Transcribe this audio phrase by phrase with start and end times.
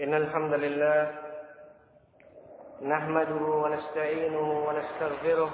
[0.00, 1.00] إن الحمد لله
[2.82, 5.50] نحمده ونستعينه ونستغفره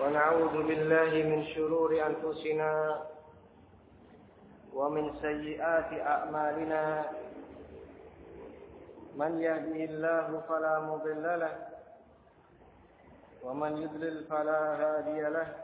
[0.00, 2.70] ونعوذ بالله من شرور أنفسنا
[4.74, 6.82] ومن سيئات أعمالنا
[9.16, 11.54] من يهده الله فلا مضل له
[13.44, 15.63] ومن يضلل فلا هادي له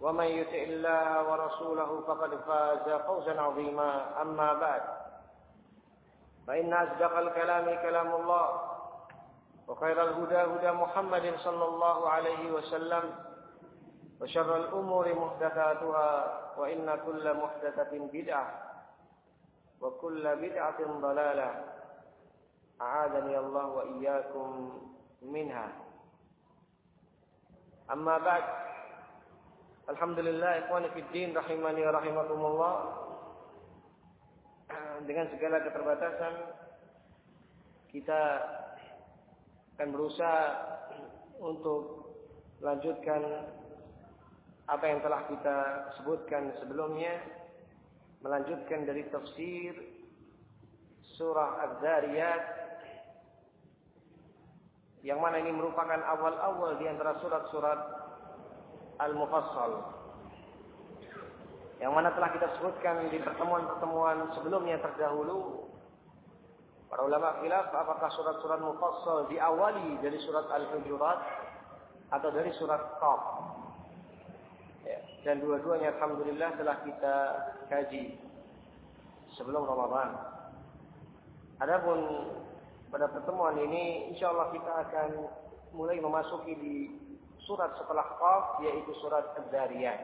[0.00, 4.22] ومن يطع الله ورسوله فقد فاز فوزا عظيما.
[4.22, 4.82] أما بعد
[6.46, 8.48] فإن أصدق الكلام كلام الله
[9.68, 13.14] وخير الهدى هدى محمد صلى الله عليه وسلم
[14.20, 16.10] وشر الأمور محدثاتها
[16.56, 18.46] وإن كل محدثة بدعة
[19.80, 21.64] وكل بدعة ضلالة.
[22.80, 24.48] أعاذني الله وإياكم
[25.22, 25.68] منها.
[27.92, 28.63] أما بعد
[29.84, 33.04] Alhamdulillah ikhwan fiddin rahimani rahimakumullah.
[35.04, 36.34] Dengan segala keterbatasan
[37.92, 38.22] kita
[39.76, 40.42] akan berusaha
[41.36, 42.08] untuk
[42.64, 43.20] melanjutkan
[44.64, 45.58] apa yang telah kita
[46.00, 47.20] sebutkan sebelumnya
[48.24, 49.76] melanjutkan dari tafsir
[51.20, 52.42] surah Az-Zariyat
[55.04, 58.03] yang mana ini merupakan awal-awal di antara surat-surat
[58.98, 59.72] Al-Mufassal.
[61.82, 65.68] Yang mana telah kita sebutkan di pertemuan-pertemuan sebelumnya terdahulu
[66.88, 71.18] para ulama khilaf apakah surat-surat mufassal diawali dari surat Al-Hujurat
[72.14, 73.22] atau dari surat Qaf?
[74.86, 77.16] Ya, dan dua-duanya alhamdulillah telah kita
[77.66, 78.14] kaji
[79.34, 80.14] sebelum Ramadan.
[81.58, 81.98] Adapun
[82.94, 85.08] pada pertemuan ini insyaallah kita akan
[85.74, 86.76] mulai memasuki di
[87.44, 90.00] surat setelah Qaf yaitu surat Az-Zariyat.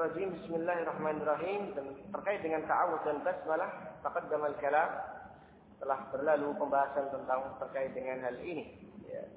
[0.00, 0.32] Rajim.
[0.40, 1.76] Bismillahirrahmanirrahim.
[1.76, 4.90] Dan terkait dengan ta'awud dan basmalah, taqaddama al-kalam
[5.82, 8.80] telah berlalu pembahasan tentang terkait dengan hal ini.
[9.04, 9.28] Ya.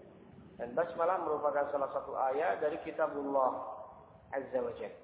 [0.61, 3.51] Dan basmalah merupakan salah satu ayat dari kitabullah
[4.31, 4.99] Azza wa Jalla.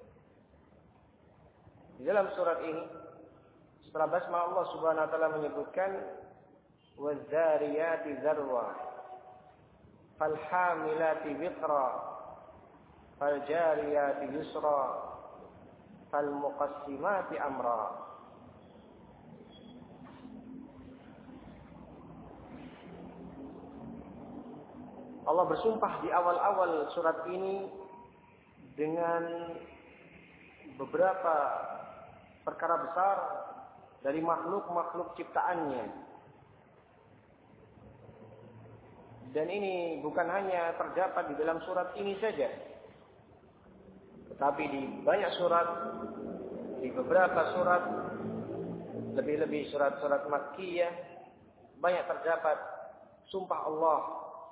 [1.94, 3.03] Di dalam surat ini
[3.94, 5.90] setelah basmalah Allah Subhanahu wa taala menyebutkan
[6.98, 8.74] wazariyati zarwa
[10.18, 11.86] falhamilati wiqra
[13.22, 14.82] faljariyati yusra
[16.10, 18.02] falmuqassimati amra.
[25.22, 27.70] Allah bersumpah di awal-awal surat ini
[28.74, 29.54] dengan
[30.82, 31.34] beberapa
[32.42, 33.18] perkara besar
[34.04, 36.04] dari makhluk-makhluk ciptaannya.
[39.32, 42.46] Dan ini bukan hanya terdapat di dalam surat ini saja.
[44.30, 45.68] Tetapi di banyak surat,
[46.84, 47.82] di beberapa surat,
[49.16, 50.92] lebih-lebih surat-surat Makkiyah,
[51.80, 52.60] banyak terdapat
[53.32, 54.00] sumpah Allah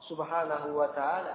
[0.08, 1.34] subhanahu wa ta'ala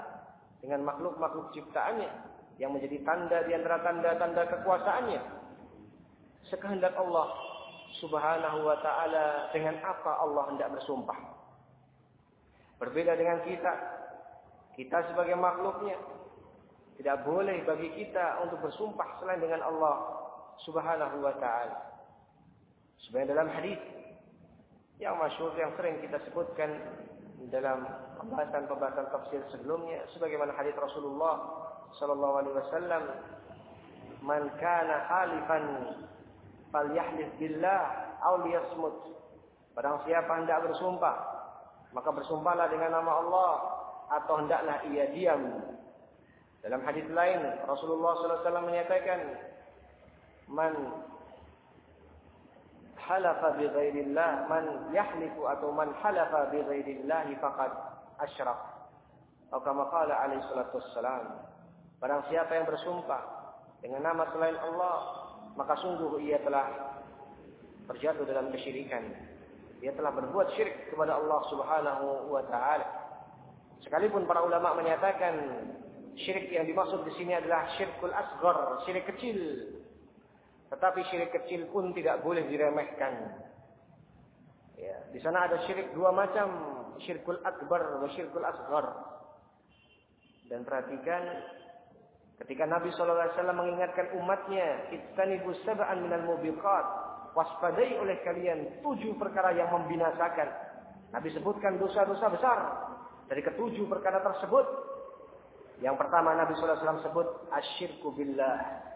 [0.59, 2.09] dengan makhluk-makhluk ciptaannya
[2.57, 5.21] yang menjadi tanda di antara tanda-tanda kekuasaannya.
[6.49, 7.56] Sekehendak Allah
[7.99, 11.17] subhanahu wa ta'ala dengan apa Allah hendak bersumpah.
[12.77, 13.73] Berbeda dengan kita.
[14.77, 15.97] Kita sebagai makhluknya.
[16.97, 19.95] Tidak boleh bagi kita untuk bersumpah selain dengan Allah
[20.65, 21.77] subhanahu wa ta'ala.
[23.05, 23.77] Sebenarnya dalam hadis
[24.97, 26.73] yang masyhur yang sering kita sebutkan
[27.53, 27.85] dalam
[28.17, 31.37] pembahasan-pembahasan tafsir sebelumnya sebagaimana hadis Rasulullah
[32.01, 33.03] sallallahu alaihi wasallam
[34.25, 35.63] man kana halifan
[36.71, 37.83] falyahlif billah
[38.21, 38.95] aw liyasmut.
[39.77, 41.15] Barang siapa hendak bersumpah,
[41.93, 43.53] maka bersumpahlah dengan nama Allah
[44.21, 45.43] atau hendaklah ia diam.
[46.65, 49.19] Dalam hadis lain Rasulullah SAW menyatakan
[50.49, 50.73] man
[52.97, 57.71] halafa bi ghairillah man yahlifu atau man halafa bi ghairillah faqad
[58.25, 58.59] asyrak.
[59.47, 61.39] Atau kama qala alaihi salatu wassalam.
[62.03, 63.23] Barang siapa yang bersumpah
[63.79, 65.26] dengan nama selain Allah,
[65.57, 66.93] maka sungguh ia telah
[67.89, 69.01] terjatuh dalam kesyirikan.
[69.81, 72.87] Dia telah berbuat syirik kepada Allah Subhanahu wa taala.
[73.81, 75.33] Sekalipun para ulama menyatakan
[76.17, 79.37] syirik yang dimaksud di sini adalah syirkul asghar, syirik kecil.
[80.73, 83.45] Tetapi syirik kecil pun tidak boleh diremehkan.
[84.77, 86.47] Ya, di sana ada syirik dua macam,
[87.01, 88.85] syirkul akbar dan syirkul asghar.
[90.49, 91.21] Dan perhatikan
[92.43, 96.85] ketika Nabi SAW mengingatkan umatnya, "Ittanibu sab'an minal mubiqat."
[97.37, 100.49] Waspadai oleh kalian tujuh perkara yang membinasakan.
[101.13, 102.59] Nabi sebutkan dosa-dosa besar.
[103.29, 104.65] Dari ketujuh perkara tersebut,
[105.77, 108.87] yang pertama Nabi SAW sebut asyirku billah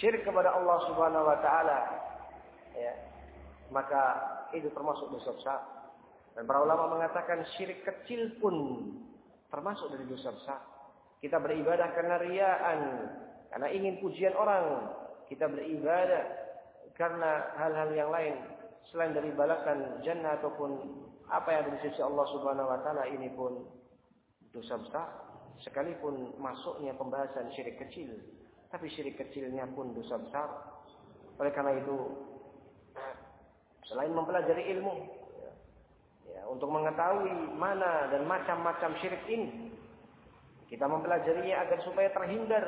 [0.00, 1.78] syirik kepada Allah Subhanahu wa taala
[2.72, 2.92] ya
[3.68, 4.02] maka
[4.56, 5.60] itu termasuk dosa besar
[6.32, 8.56] dan para ulama mengatakan syirik kecil pun
[9.52, 10.60] termasuk dari dosa besar
[11.22, 12.80] kita beribadah karena riaan
[13.54, 14.90] karena ingin pujian orang
[15.30, 16.24] kita beribadah
[16.98, 18.34] karena hal-hal yang lain
[18.90, 20.76] selain dari balasan jannah ataupun
[21.30, 23.64] apa yang dari sisi Allah Subhanahu wa taala ini pun
[24.52, 25.08] dosa besar
[25.62, 28.12] sekalipun masuknya pembahasan syirik kecil
[28.72, 30.48] tapi syirik kecilnya pun dosa besar.
[31.36, 31.96] Oleh karena itu,
[33.84, 34.96] selain mempelajari ilmu,
[35.36, 35.50] ya,
[36.32, 39.71] ya, untuk mengetahui mana dan macam-macam syirik ini,
[40.72, 42.64] kita mempelajarinya agar supaya terhindar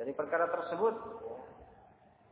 [0.00, 0.96] dari perkara tersebut.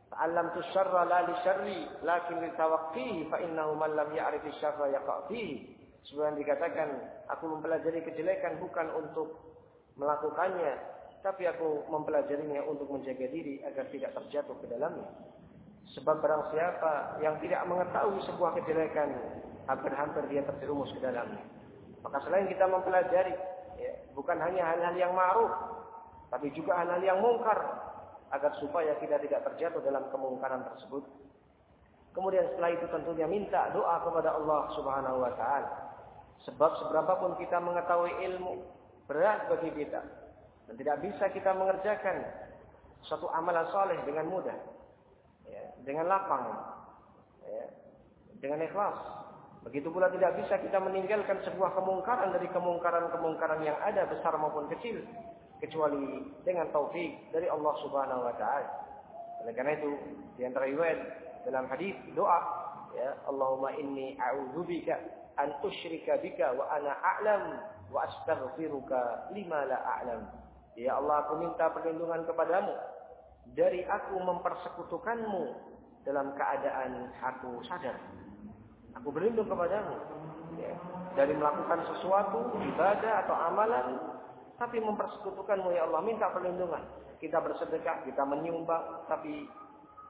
[0.09, 4.89] Ta'allam tu syarra la li syarri lakin li tawaqqihi fa innahu man lam ya'rif syarra
[4.89, 5.77] yaqa' fihi.
[6.09, 6.89] Sebenarnya dikatakan
[7.29, 9.37] aku mempelajari kejelekan bukan untuk
[9.93, 10.73] melakukannya
[11.23, 15.07] tapi aku mempelajarinya untuk menjaga diri agar tidak terjatuh ke dalamnya.
[15.95, 19.07] Sebab barang siapa yang tidak mengetahui sebuah kejelekan,
[19.69, 21.39] hampir-hampir dia terjerumus ke dalamnya.
[22.03, 23.31] Maka selain kita mempelajari,
[24.13, 25.53] bukan hanya hal-hal yang ma'ruf,
[26.33, 27.57] tapi juga hal-hal yang mungkar,
[28.33, 31.05] agar supaya kita tidak terjatuh dalam kemungkaran tersebut.
[32.13, 35.69] Kemudian setelah itu tentunya minta doa kepada Allah Subhanahu wa taala.
[36.45, 38.65] Sebab seberapapun kita mengetahui ilmu,
[39.05, 40.01] berat bagi kita
[40.67, 42.25] dan tidak bisa kita mengerjakan
[43.05, 44.57] suatu amalan soleh dengan mudah.
[45.45, 46.43] Ya, dengan lapang.
[47.43, 47.65] Ya,
[48.39, 49.22] dengan ikhlas.
[49.63, 54.99] Begitu pula tidak bisa kita meninggalkan sebuah kemungkaran dari kemungkaran-kemungkaran yang ada besar maupun kecil
[55.63, 58.69] kecuali dengan taufik dari Allah Subhanahu wa taala.
[59.43, 59.91] Oleh karena itu,
[60.35, 60.99] di antara riwayat
[61.47, 62.39] dalam hadis doa
[62.95, 64.99] ya Allahumma inni a'udzubika
[65.39, 67.43] an usyrika bika wa ana a'lam
[67.87, 70.21] wa astaghfiruka lima la a'lam.
[70.75, 72.73] Ya Allah, aku minta perlindungan kepadamu
[73.55, 75.43] dari aku mempersekutukanmu
[76.03, 77.95] dalam keadaan aku sadar.
[79.01, 79.95] Aku berlindung kepadamu
[80.57, 80.73] ya,
[81.17, 83.87] dari melakukan sesuatu ibadah atau amalan
[84.61, 86.81] tapi mempersekutukanmu ya Allah minta perlindungan.
[87.17, 89.47] Kita bersedekah, kita menyumbang tapi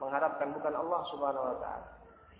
[0.02, 1.86] mengharapkan bukan Allah Subhanahu wa taala.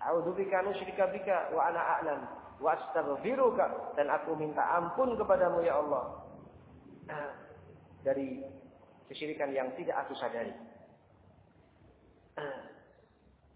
[0.05, 2.21] A'udzubika nusyrika bika wa ana a'lam
[2.61, 6.05] wa astaghfiruka dan aku minta ampun kepadamu ya Allah
[8.07, 8.43] dari
[9.09, 10.53] kesyirikan yang tidak aku sadari.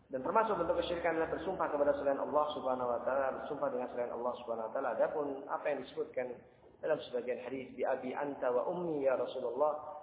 [0.08, 4.08] Dan termasuk bentuk kesyirikan adalah bersumpah kepada selain Allah Subhanahu wa taala, bersumpah dengan selain
[4.08, 4.88] Allah Subhanahu wa taala.
[4.96, 6.26] Adapun apa yang disebutkan
[6.80, 9.98] dalam sebagian hadis di abi anta wa ummi ya Rasulullah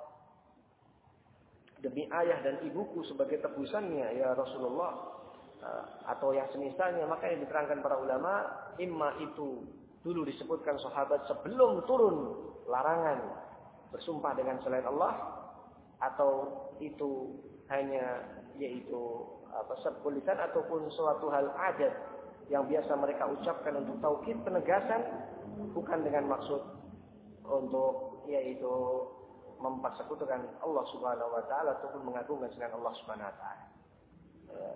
[1.80, 4.92] demi ayah dan ibuku sebagai tebusannya ya Rasulullah
[5.64, 8.34] eh, atau yang semisalnya maka yang diterangkan para ulama
[8.76, 9.64] imma itu
[10.04, 12.18] dulu disebutkan sahabat sebelum turun
[12.68, 13.40] larangan
[13.96, 15.14] bersumpah dengan selain Allah
[16.04, 16.32] atau
[16.84, 17.40] itu
[17.72, 18.20] hanya
[18.60, 19.02] yaitu
[19.56, 21.96] apa sebulisan ataupun suatu hal adat
[22.52, 25.02] yang biasa mereka ucapkan untuk taukid penegasan
[25.74, 26.62] bukan dengan maksud
[27.48, 28.74] untuk yaitu
[29.62, 33.66] mempersekutukan Allah Subhanahu wa taala ataupun mengagungkan selain Allah Subhanahu wa taala.
[34.52, 34.74] Ya.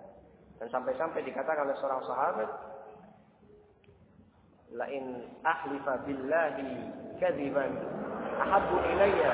[0.60, 2.50] Dan sampai-sampai dikatakan oleh seorang sahabat
[4.70, 5.04] lain
[5.42, 6.68] ahlifa billahi
[7.18, 7.74] kadziban
[8.38, 9.32] ahabbu ilayya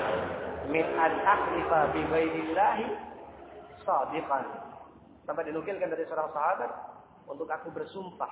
[0.73, 2.87] min an ahlifa bi ghairillahi
[3.87, 4.45] sadiqan.
[5.25, 6.71] Sampai dinukilkan dari seorang sahabat
[7.31, 8.31] untuk aku bersumpah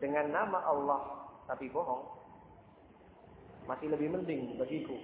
[0.00, 1.00] dengan nama Allah
[1.44, 2.04] tapi bohong
[3.64, 4.96] masih lebih mending bagiku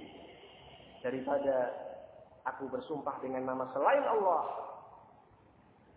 [1.00, 1.72] daripada
[2.44, 4.44] aku bersumpah dengan nama selain Allah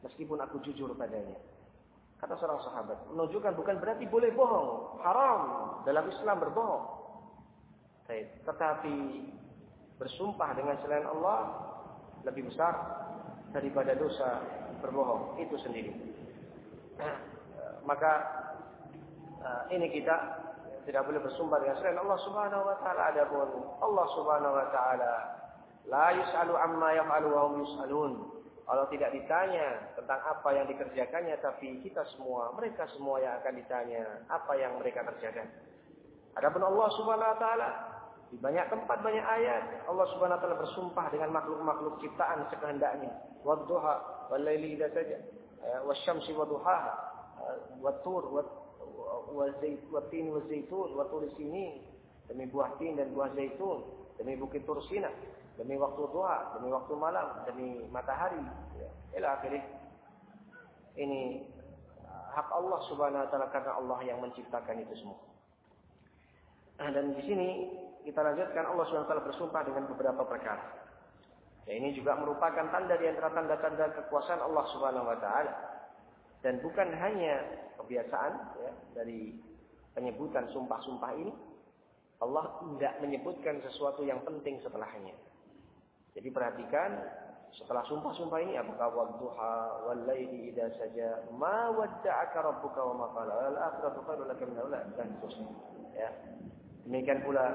[0.03, 1.39] meskipun aku jujur padanya.
[2.19, 5.41] Kata seorang sahabat, menunjukkan bukan berarti boleh bohong, haram
[5.83, 6.83] dalam Islam berbohong.
[8.47, 8.95] Tetapi
[9.99, 11.39] bersumpah dengan selain Allah
[12.23, 13.02] lebih besar
[13.53, 14.41] daripada dosa
[14.81, 15.93] berbohong itu sendiri.
[17.85, 18.13] Maka
[19.39, 20.15] uh, ini kita
[20.83, 23.47] tidak boleh bersumpah dengan selain Allah Subhanahu wa taala adapun
[23.79, 25.13] Allah Subhanahu wa taala
[25.87, 28.13] la yusalu amma yaf'alu wa hum yusalun.
[28.63, 34.23] Kalau tidak ditanya tentang apa yang dikerjakannya tapi kita semua, mereka semua yang akan ditanya
[34.31, 35.51] apa yang mereka kerjakan.
[36.39, 37.69] Adapun Allah Subhanahu wa taala
[38.33, 43.13] di banyak tempat banyak ayat Allah Subhanahu wa taala bersumpah dengan makhluk-makhluk ciptaan sekehendaknya.
[43.45, 45.21] Wadduha wal laili idza saja.
[45.61, 47.13] Ya, wasyamsi wadduhaha.
[47.77, 48.33] Wattur
[49.37, 51.85] wazait watin wazaitun watur sini
[52.25, 53.85] demi buah tin dan buah zaitun
[54.17, 55.13] demi bukit Tursina
[55.53, 58.41] demi waktu duha demi waktu malam demi matahari
[58.79, 58.89] ya
[59.21, 59.61] ila akhirih
[60.97, 61.45] ini
[62.33, 65.21] hak Allah Subhanahu wa taala karena Allah yang menciptakan itu semua.
[66.81, 67.49] Nah, dan di sini
[68.03, 70.83] kita lanjutkan Allah SWT bersumpah dengan beberapa perkara.
[71.63, 75.53] Ya, ini juga merupakan tanda di antara tanda-tanda kekuasaan Allah Subhanahu wa taala.
[76.43, 77.39] Dan bukan hanya
[77.79, 79.39] kebiasaan ya, dari
[79.95, 81.31] penyebutan sumpah-sumpah ini,
[82.19, 85.15] Allah tidak menyebutkan sesuatu yang penting setelahnya.
[86.11, 86.99] Jadi perhatikan
[87.53, 89.53] setelah sumpah-sumpah ini apakah wadduha
[89.87, 94.57] wal laili idza saja ma wadda'aka rabbuka wa ma qala al akhiratu khairun laka min
[94.97, 95.47] dan seterusnya.
[95.95, 96.09] Ya.
[96.83, 97.45] Demikian pula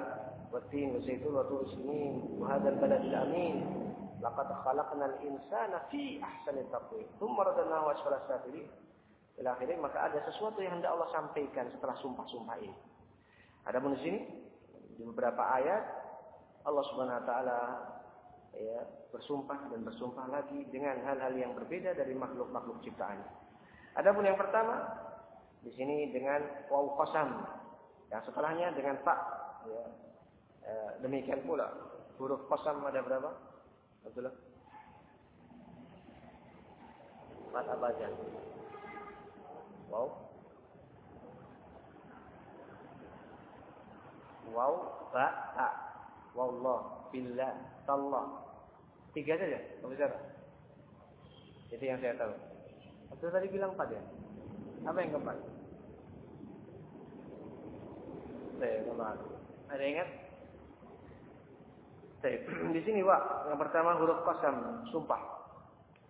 [0.53, 3.55] والتين والزيتون وطور السنين وهذا البلد الأمين
[4.21, 8.67] لقد خلقنا الإنسان في أحسن التقويم ثم رددناه أسفل السافلين
[9.33, 12.77] ila akhirnya maka ada sesuatu yang hendak Allah sampaikan setelah sumpah-sumpah ini.
[13.65, 14.21] Ada di sini
[14.93, 15.83] di beberapa ayat
[16.69, 17.59] Allah Subhanahu wa taala
[18.53, 23.25] ya bersumpah dan bersumpah lagi dengan hal-hal yang berbeda dari makhluk-makhluk ciptaan.
[23.97, 24.85] Adapun yang pertama
[25.65, 27.41] di sini dengan waw qasam.
[28.13, 29.19] Yang setelahnya dengan tak
[29.65, 30.06] ya, Eh,
[31.02, 31.70] demikian pula
[32.18, 33.30] huruf qasam ada berapa?
[34.04, 34.34] Abdullah?
[37.48, 38.06] Empat apa aja?
[39.88, 40.08] Wow.
[44.52, 44.75] Wow,
[45.12, 45.68] ba, ta.
[46.37, 47.52] Wallah, billah,
[47.88, 48.26] tallah.
[49.16, 50.12] Tiga saja, Besar.
[51.72, 52.32] Itu yang saya tahu.
[53.12, 54.02] Abdul tadi bilang empat ya?
[54.84, 55.38] Apa yang keempat?
[58.60, 58.78] Saya?
[59.68, 60.27] Ada ingat?
[62.75, 65.38] Di sini wa yang pertama huruf qasam, sumpah.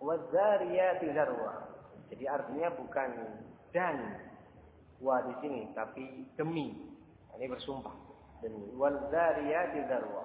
[0.00, 1.68] Wadzariyati zarwa.
[2.08, 3.10] Jadi artinya bukan
[3.74, 3.96] dan
[5.04, 6.72] wa di sini tapi demi.
[7.36, 7.92] Ini bersumpah
[8.40, 8.72] demi.
[8.72, 10.24] Wadzariyati zarwa.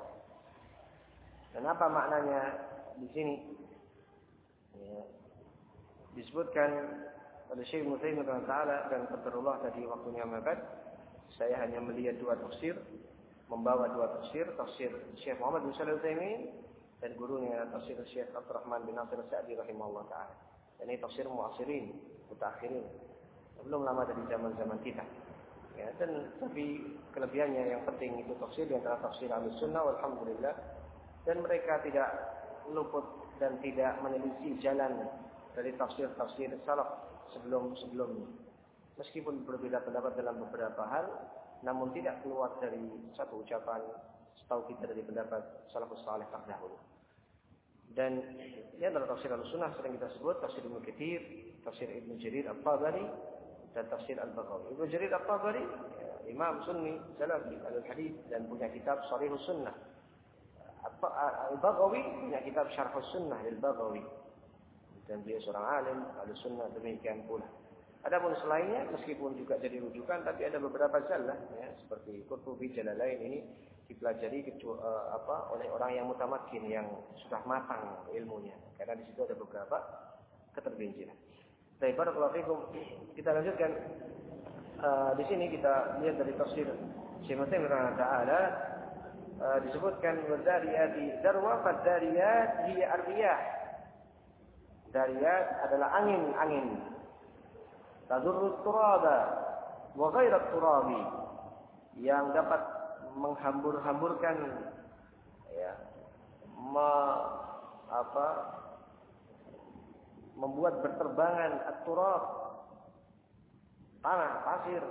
[1.52, 2.42] Dan apa maknanya
[2.98, 3.36] di sini?
[4.78, 5.04] Ya.
[6.14, 6.70] Disebutkan
[7.50, 10.58] oleh Syekh Muhammad Taala dan Qadarullah tadi waktunya mepet.
[11.34, 12.78] Saya hanya melihat dua tafsir
[13.48, 16.52] membawa dua tafsir, tafsir Syekh Muhammad bin Shalih Utsaimin
[17.04, 20.36] dan gurunya tafsir Syekh Abdurrahman bin Nasir Sa'di rahimahullah taala.
[20.80, 21.92] Dan ini tafsir muasirin,
[22.32, 22.84] mutakhirin.
[23.64, 25.04] Belum lama dari zaman-zaman kita.
[25.74, 30.54] Ya, dan tapi kelebihannya yang penting itu tafsir di antara tafsir Ahlussunnah walhamdulillah
[31.26, 32.14] dan mereka tidak
[32.70, 33.04] luput
[33.42, 35.10] dan tidak meneliti jalan
[35.58, 36.88] dari tafsir-tafsir salaf
[37.34, 38.28] sebelum-sebelumnya.
[39.02, 41.06] Meskipun berbeda pendapat dalam beberapa hal,
[41.64, 42.80] namun tidak keluar dari
[43.16, 43.80] satu ucapan
[44.44, 46.76] setahu kita dari pendapat salafus saleh terdahulu.
[47.94, 48.20] Dan
[48.76, 51.22] ini adalah tafsir al-sunnah sering kita sebut tafsir Ibnu Katsir,
[51.62, 53.06] tafsir Ibnu Jarir Al-Tabari
[53.78, 54.74] dan tafsir Al-Baghawi.
[54.76, 55.64] Ibnu Jarir Al-Tabari
[56.02, 59.78] ya, imam sunni salafi al-hadis dan punya kitab Sharihus Sunnah.
[60.84, 64.04] Al-Baghawi punya kitab Syarhus Sunnah al-Baghawi.
[65.06, 67.46] Dan dia seorang alim al-sunnah demikian pula.
[68.04, 73.40] Adapun selainnya meskipun juga jadi rujukan tapi ada beberapa jalan ya seperti Qurtubi lain ini
[73.88, 76.88] dipelajari uh, apa oleh orang yang mutamakin yang
[77.24, 79.78] sudah matang ilmunya karena di situ ada beberapa
[80.52, 81.16] ketergelinciran.
[81.80, 82.76] Baik, barakallahu.
[83.16, 83.72] Kita lanjutkan
[84.84, 86.68] uh, di sini kita lihat dari tafsir
[87.24, 88.40] Syekh Muslim taala
[89.40, 93.40] uh, disebutkan wadariyati darwa fadariyat hiya arbiyah.
[94.92, 96.93] Dariyat adalah angin-angin
[98.08, 99.18] tadurru turaba
[99.94, 101.02] wa ghairat turabi.
[102.02, 102.62] Yang dapat
[103.14, 104.38] menghambur-hamburkan
[105.54, 105.74] ya
[106.58, 106.92] me,
[107.94, 108.28] apa
[110.34, 112.24] membuat berterbangan at-turab
[114.02, 114.82] tanah pasir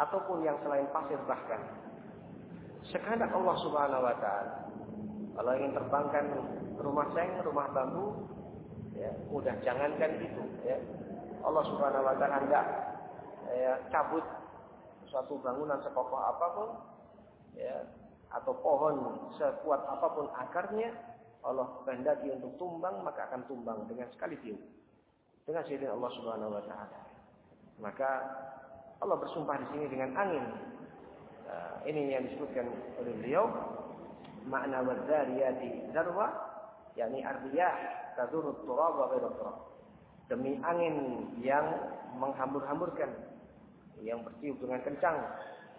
[0.00, 1.60] ataupun yang selain pasir bahkan.
[2.88, 4.54] Sekehendak Allah Subhanahu wa taala
[5.38, 6.24] kalau ingin terbangkan
[6.82, 8.26] rumah seng rumah bambu
[8.98, 10.74] ya udah jangankan itu ya
[11.44, 12.64] Allah Subhanahu wa taala hendak
[13.52, 14.24] ya, cabut
[15.08, 16.68] suatu bangunan sekokoh apa pun
[17.56, 17.86] ya
[18.28, 18.96] atau pohon
[19.40, 20.92] sekuat apa pun akarnya,
[21.40, 24.60] Allah kehendaki untuk tumbang maka akan tumbang dengan sekali tiup.
[25.48, 27.00] Dengan seizin Allah Subhanahu wa taala.
[27.80, 28.10] Maka
[29.00, 30.44] Allah bersumpah di sini dengan angin.
[31.48, 32.68] Nah, ini yang disebutkan
[33.00, 33.48] oleh beliau
[34.44, 36.28] makna wadzariyati zarwa
[36.92, 37.72] yakni ardiyah
[38.18, 39.56] tadurut turab wa turab.
[40.28, 41.64] Demi angin yang
[42.20, 43.08] menghambur-hamburkan
[44.04, 45.16] yang bertiup dengan kencang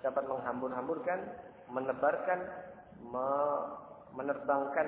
[0.02, 1.20] dapat menghambur-hamburkan,
[1.72, 2.40] menebarkan,
[4.16, 4.88] menerbangkan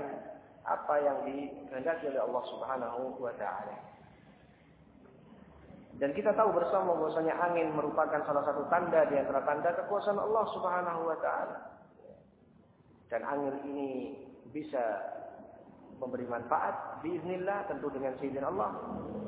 [0.61, 3.75] apa yang dikehendaki oleh Allah Subhanahu wa taala.
[6.01, 10.45] Dan kita tahu bersama bahwasanya angin merupakan salah satu tanda di antara tanda kekuasaan Allah
[10.49, 11.57] Subhanahu wa taala.
[13.11, 13.89] Dan angin ini
[14.49, 14.81] bisa
[16.01, 18.73] memberi manfaat biiznillah tentu dengan seizin Allah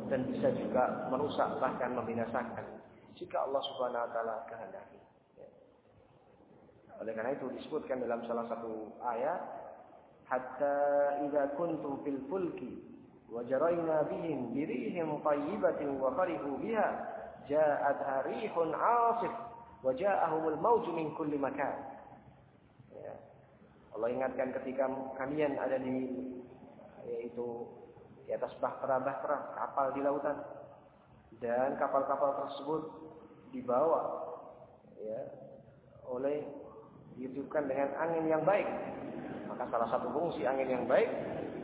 [0.09, 2.65] dan bisa juga merusak bahkan membinasakan
[3.13, 4.99] jika Allah Subhanahu wa taala kehendaki.
[6.97, 9.41] Oleh karena itu disebutkan dalam salah satu ayat
[10.25, 10.77] hatta
[11.29, 12.81] idza kuntum fil fulki
[13.29, 16.89] wa jarayna bihim bi rihin tayyibatin wa farihu biha
[17.49, 19.33] ja'at harihun 'asif
[19.83, 21.75] wa ja'ahumul mawju min kulli makan
[22.93, 23.13] ya.
[23.93, 24.87] Allah ingatkan ketika
[25.19, 26.07] kalian ada di
[27.09, 27.67] yaitu
[28.23, 30.37] di atas bahtera-bahtera kapal di lautan
[31.43, 32.81] dan kapal-kapal tersebut
[33.51, 34.31] dibawa
[34.99, 35.21] ya
[36.07, 36.47] oleh
[37.19, 38.65] dihidupkan dengan angin yang baik
[39.51, 41.11] maka salah satu fungsi angin yang baik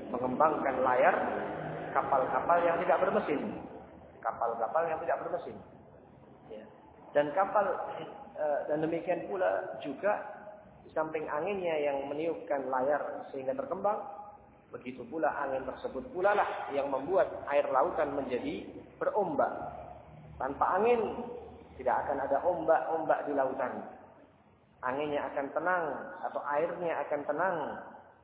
[0.10, 1.15] mengembangkan layar
[1.93, 3.41] kapal-kapal yang tidak bermesin.
[4.19, 5.58] Kapal-kapal yang tidak bermesin.
[6.50, 6.63] Ya.
[7.15, 7.65] Dan kapal
[8.38, 10.22] e, dan demikian pula juga
[10.86, 13.98] di samping anginnya yang meniupkan layar sehingga berkembang,
[14.69, 18.65] begitu pula angin tersebut pula lah yang membuat air lautan menjadi
[19.01, 19.49] berombak.
[20.38, 21.25] Tanpa angin
[21.81, 23.73] tidak akan ada ombak-ombak di lautan
[24.83, 25.85] anginnya akan tenang
[26.23, 27.57] atau airnya akan tenang.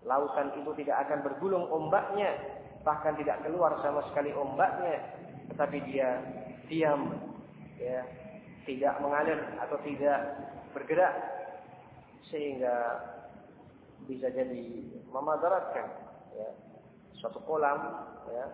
[0.06, 2.30] Lautan itu tidak akan bergulung ombaknya,
[2.86, 5.02] bahkan tidak keluar sama sekali ombaknya,
[5.50, 6.22] tetapi dia
[6.70, 7.10] diam,
[7.82, 8.06] ya,
[8.70, 10.20] tidak mengalir atau tidak
[10.78, 11.14] bergerak
[12.30, 13.02] sehingga
[14.06, 14.66] bisa jadi
[15.10, 16.05] memadaratkan
[16.36, 16.50] ya,
[17.18, 17.80] suatu kolam
[18.30, 18.46] ya,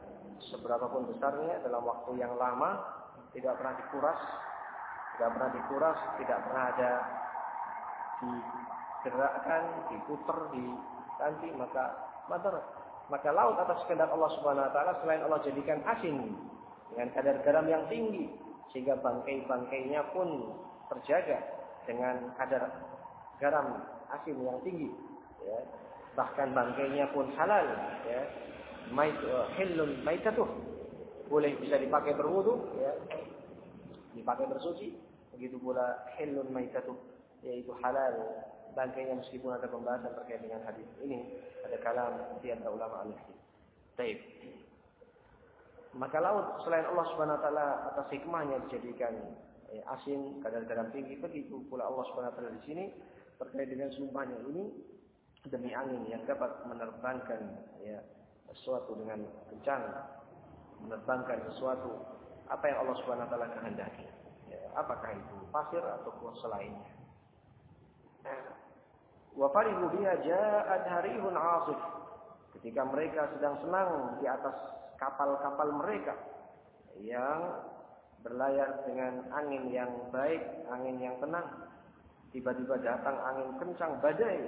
[0.53, 2.77] seberapa pun besarnya dalam waktu yang lama
[3.33, 4.19] tidak pernah dikuras,
[5.17, 6.91] tidak pernah dikuras, tidak pernah ada
[8.21, 11.83] digerakkan, diputer, diganti, maka
[12.29, 12.55] madar.
[13.09, 16.31] Maka laut atas kehendak Allah Subhanahu wa taala selain Allah jadikan asin
[16.93, 18.31] dengan kadar garam yang tinggi
[18.71, 20.55] sehingga bangkai-bangkainya pun
[20.87, 21.43] terjaga
[21.83, 22.71] dengan kadar
[23.43, 23.83] garam
[24.15, 24.87] asin yang tinggi
[25.43, 25.59] ya.
[26.15, 27.67] Bahkan bangkainya pun halal
[28.07, 28.21] ya.
[28.91, 30.47] Mait uh, hilun maitatuh.
[31.31, 32.91] Boleh bisa dipakai berwudu ya.
[34.11, 34.91] Dipakai bersuci
[35.31, 36.95] begitu pula hilun maitatuh
[37.43, 38.43] yaitu halal.
[38.71, 41.35] Bangkainya meskipun ada pembahasan terkait dengan hadis ini
[41.67, 44.19] ada kalam di antara ulama al-hadis.
[45.91, 49.11] Maka laut selain Allah Subhanahu wa taala atas hikmahnya dijadikan
[49.75, 52.85] eh, asin kadar garam tinggi begitu pula Allah Subhanahu wa taala di sini
[53.35, 54.71] terkait dengan sumpahnya ini
[55.49, 57.41] demi angin yang dapat menerbangkan
[57.81, 57.97] ya
[58.53, 59.81] sesuatu dengan kencang
[60.85, 61.97] menerbangkan sesuatu
[62.51, 64.05] apa yang Allah Subhanahu wa taala kehendaki.
[64.51, 66.11] Ya, apakah itu pasir atau
[66.43, 66.91] selainnya.
[69.31, 71.79] Wa biha ja'at harihun 'asif.
[72.59, 74.53] Ketika mereka sedang senang di atas
[74.99, 76.13] kapal-kapal mereka
[76.99, 77.63] yang
[78.21, 81.47] berlayar dengan angin yang baik, angin yang tenang.
[82.35, 84.39] Tiba-tiba datang angin kencang badai.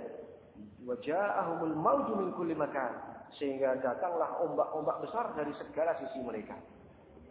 [0.84, 2.92] Wa ja'ahumul mauju min kulli makan.
[3.38, 6.54] Sehingga datanglah ombak-ombak besar dari segala sisi mereka.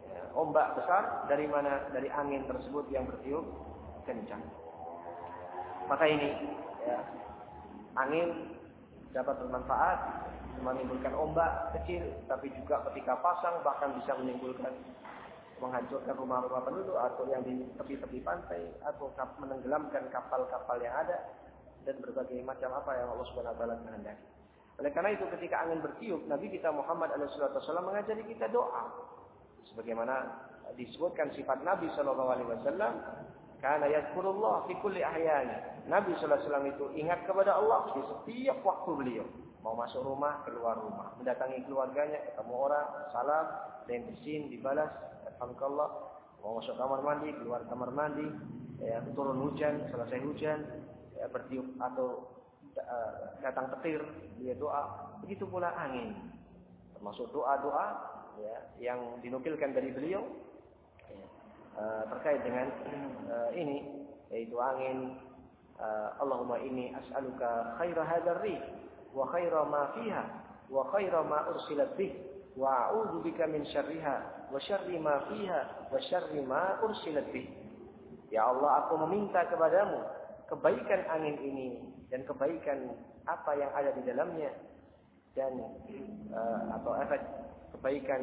[0.03, 1.87] Ya, ombak besar dari mana?
[1.95, 3.45] Dari angin tersebut yang bertiup
[4.03, 4.43] kencang.
[5.87, 6.29] Maka ini
[6.83, 6.99] ya,
[7.95, 8.55] angin
[9.15, 9.99] dapat bermanfaat
[10.63, 14.71] menimbulkan ombak kecil, tapi juga ketika pasang bahkan bisa menimbulkan
[15.59, 21.23] menghancurkan rumah-rumah penduduk atau yang di tepi-tepi pantai atau menenggelamkan kapal-kapal yang ada
[21.83, 24.23] dan berbagai macam apa yang Allah Subhanahu wa taala kehendaki.
[24.81, 28.89] Oleh karena itu ketika angin bertiup, Nabi kita Muhammad SAW mengajari kita doa.
[29.69, 32.33] Sebagaimana disebutkan sifat Nabi SAW
[33.61, 35.87] karena yazkurullah fi kulli ahyani.
[35.87, 39.27] Nabi alaihi wasallam itu ingat kepada Allah di setiap waktu beliau.
[39.63, 43.45] Mau masuk rumah, keluar rumah, mendatangi keluarganya, ketemu orang, salam,
[43.87, 44.91] dan bersin, dibalas,
[45.23, 45.89] alhamdulillah.
[46.43, 48.27] Mau masuk kamar mandi, keluar kamar mandi,
[48.83, 50.59] ya, turun hujan, selesai hujan,
[51.31, 52.33] bertiup atau
[52.79, 54.01] uh, datang petir,
[54.41, 55.15] dia doa.
[55.23, 56.33] Begitu pula angin.
[56.97, 57.85] Termasuk doa-doa
[58.39, 60.23] ya, yang dinukilkan dari beliau
[61.73, 62.69] Eh, terkait dengan
[63.33, 65.17] uh, ini yaitu angin
[66.21, 68.45] Allahumma inni as'aluka khaira hadzal
[69.09, 70.23] wa khaira ma fiha
[70.69, 72.13] wa khaira ma ursilat bih
[72.53, 77.49] wa a'udzu bika min syarriha wa syarri ma fiha wa syarri ma ursilat bih.
[78.29, 79.97] Ya Allah, aku meminta kepadamu
[80.51, 81.69] kebaikan angin ini
[82.11, 84.51] dan kebaikan apa yang ada di dalamnya
[85.33, 85.53] dan
[86.29, 87.21] uh, atau efek
[87.73, 88.21] kebaikan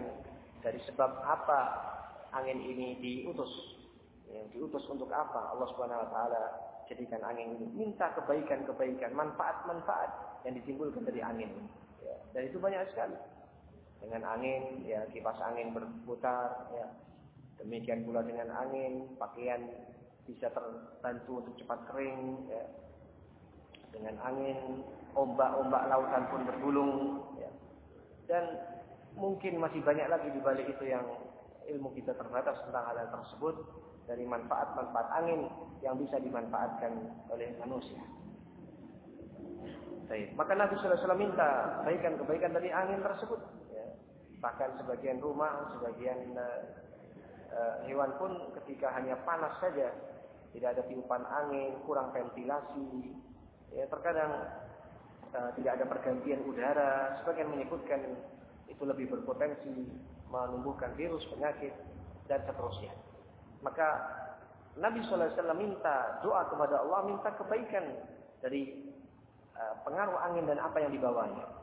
[0.61, 1.61] dari sebab apa
[2.37, 3.51] angin ini diutus.
[4.31, 5.51] Yang diutus untuk apa?
[5.51, 6.43] Allah Subhanahu wa taala
[6.87, 7.67] jadikan angin ini.
[7.75, 11.51] Minta kebaikan-kebaikan, manfaat-manfaat yang ditimbulkan dari angin.
[12.03, 12.15] Ya.
[12.31, 13.19] Dan itu banyak sekali.
[14.01, 16.87] Dengan angin, ya kipas angin berputar, ya.
[17.61, 19.61] Demikian pula dengan angin, pakaian
[20.27, 22.65] bisa terbantu untuk cepat kering, ya.
[23.91, 24.85] Dengan angin,
[25.17, 26.95] ombak-ombak lautan pun bergulung,
[27.39, 27.51] ya.
[28.31, 28.45] Dan
[29.19, 31.05] mungkin masih banyak lagi di balik itu yang
[31.67, 33.57] ilmu kita terbatas tentang hal, -hal tersebut
[34.11, 35.47] dari manfaat-manfaat angin
[35.87, 36.93] yang bisa dimanfaatkan
[37.31, 38.03] oleh manusia.
[40.11, 40.35] Baik.
[40.35, 43.39] Maka Nabi SAW minta kebaikan-kebaikan dari angin tersebut.
[43.71, 43.87] Ya.
[44.43, 46.61] Bahkan sebagian rumah, sebagian uh,
[47.87, 48.33] hewan pun
[48.63, 49.91] ketika hanya panas saja,
[50.55, 53.15] tidak ada tiupan angin, kurang ventilasi,
[53.71, 54.51] ya terkadang
[55.35, 57.23] uh, tidak ada pergantian udara.
[57.23, 58.03] Sebagian menyebutkan
[58.67, 59.91] itu lebih berpotensi
[60.31, 61.75] menumbuhkan virus, penyakit,
[62.31, 62.95] dan seterusnya.
[63.67, 63.89] Maka
[64.79, 67.99] Nabi SAW minta doa kepada Allah, minta kebaikan
[68.39, 68.95] dari
[69.59, 71.60] uh, pengaruh angin dan apa yang dibawanya.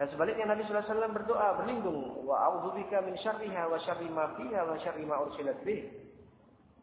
[0.00, 4.80] Dan sebaliknya Nabi SAW berdoa berlindung wa a'udzubika min syarriha wa syarri ma fiha wa
[4.80, 5.92] syarri ma ursilat bih.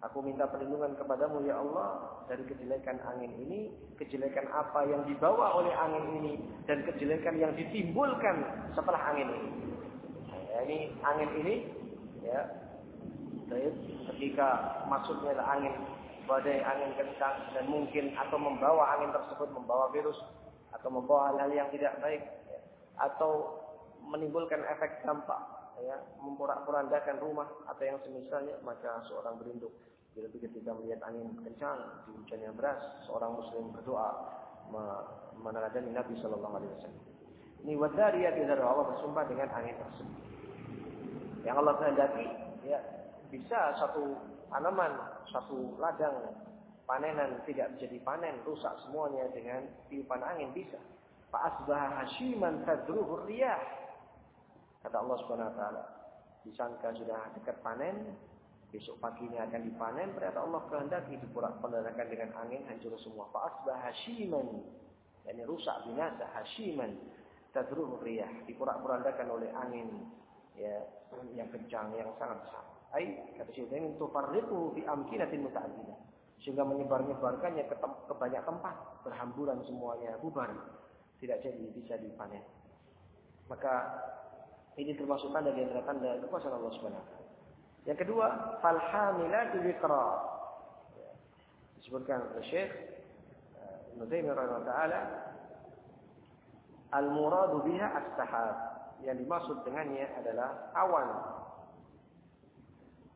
[0.05, 5.73] Aku minta perlindungan kepadamu ya Allah dari kejelekan angin ini, kejelekan apa yang dibawa oleh
[5.73, 6.33] angin ini
[6.69, 9.51] dan kejelekan yang ditimbulkan setelah angin ini.
[10.53, 11.55] Ya, ini angin ini
[12.21, 12.45] ya
[14.13, 14.47] ketika
[14.85, 15.73] maksudnya adalah angin
[16.29, 20.21] badai angin kencang dan mungkin atau membawa angin tersebut membawa virus
[20.77, 22.21] atau membawa hal-hal yang tidak baik
[22.97, 23.61] atau
[24.07, 25.39] menimbulkan efek dampak
[25.81, 29.73] ya memporak-porandakan rumah atau yang semisalnya maka seorang berlindung
[30.17, 31.77] bila ketika melihat angin kencang
[32.09, 34.09] di hujan yang deras seorang muslim berdoa
[35.37, 37.03] meneladani Nabi Shallallahu Alaihi Wasallam.
[37.61, 40.17] Ini wadariyat Allah bersumpah dengan angin tersebut.
[41.45, 42.25] Yang Allah kehendaki
[42.65, 42.79] ya
[43.29, 44.17] bisa satu
[44.49, 46.33] tanaman, satu ladang
[46.89, 50.79] panenan tidak menjadi panen, rusak semuanya dengan tiupan angin bisa.
[51.37, 53.61] Pak asbah hashiman tadruhur riyah.
[54.81, 55.83] Kata Allah Subhanahu wa taala,
[56.41, 58.17] disangka sudah dekat panen,
[58.73, 63.29] besok paginya akan dipanen, ternyata Allah kehendaki diporak pendarakan dengan angin hancur semua.
[63.29, 64.65] Pak asbah hashiman,
[65.29, 66.97] yakni rusak binasa hashiman
[67.53, 70.09] tadruhur riyah, diporak-porandakan oleh angin
[70.57, 70.89] ya
[71.37, 72.65] yang kencang yang sangat besar.
[72.97, 76.01] Ai kata Syekh Utsaimin tufarriqu fi amkinatin muta'addidah.
[76.41, 80.49] Sehingga menyebar-nyebarkannya ke, ke banyak tempat, berhamburan semuanya, bubar.
[81.17, 82.45] Tidak jadi bisa dipanen.
[83.49, 83.73] Maka
[84.77, 87.25] ini termasuk tanda di antara tanda kekuasaan Allah Subhanahu wa
[87.89, 88.27] Yang kedua,
[88.61, 89.57] fal hamilatu.
[91.81, 92.69] Disebutkan oleh Syekh
[93.55, 94.35] eh, Ibnu Taimiyah
[94.67, 94.99] taala
[96.91, 98.55] al-muradu biha as-sahab.
[99.05, 101.09] Yang dimaksud dengannya adalah awan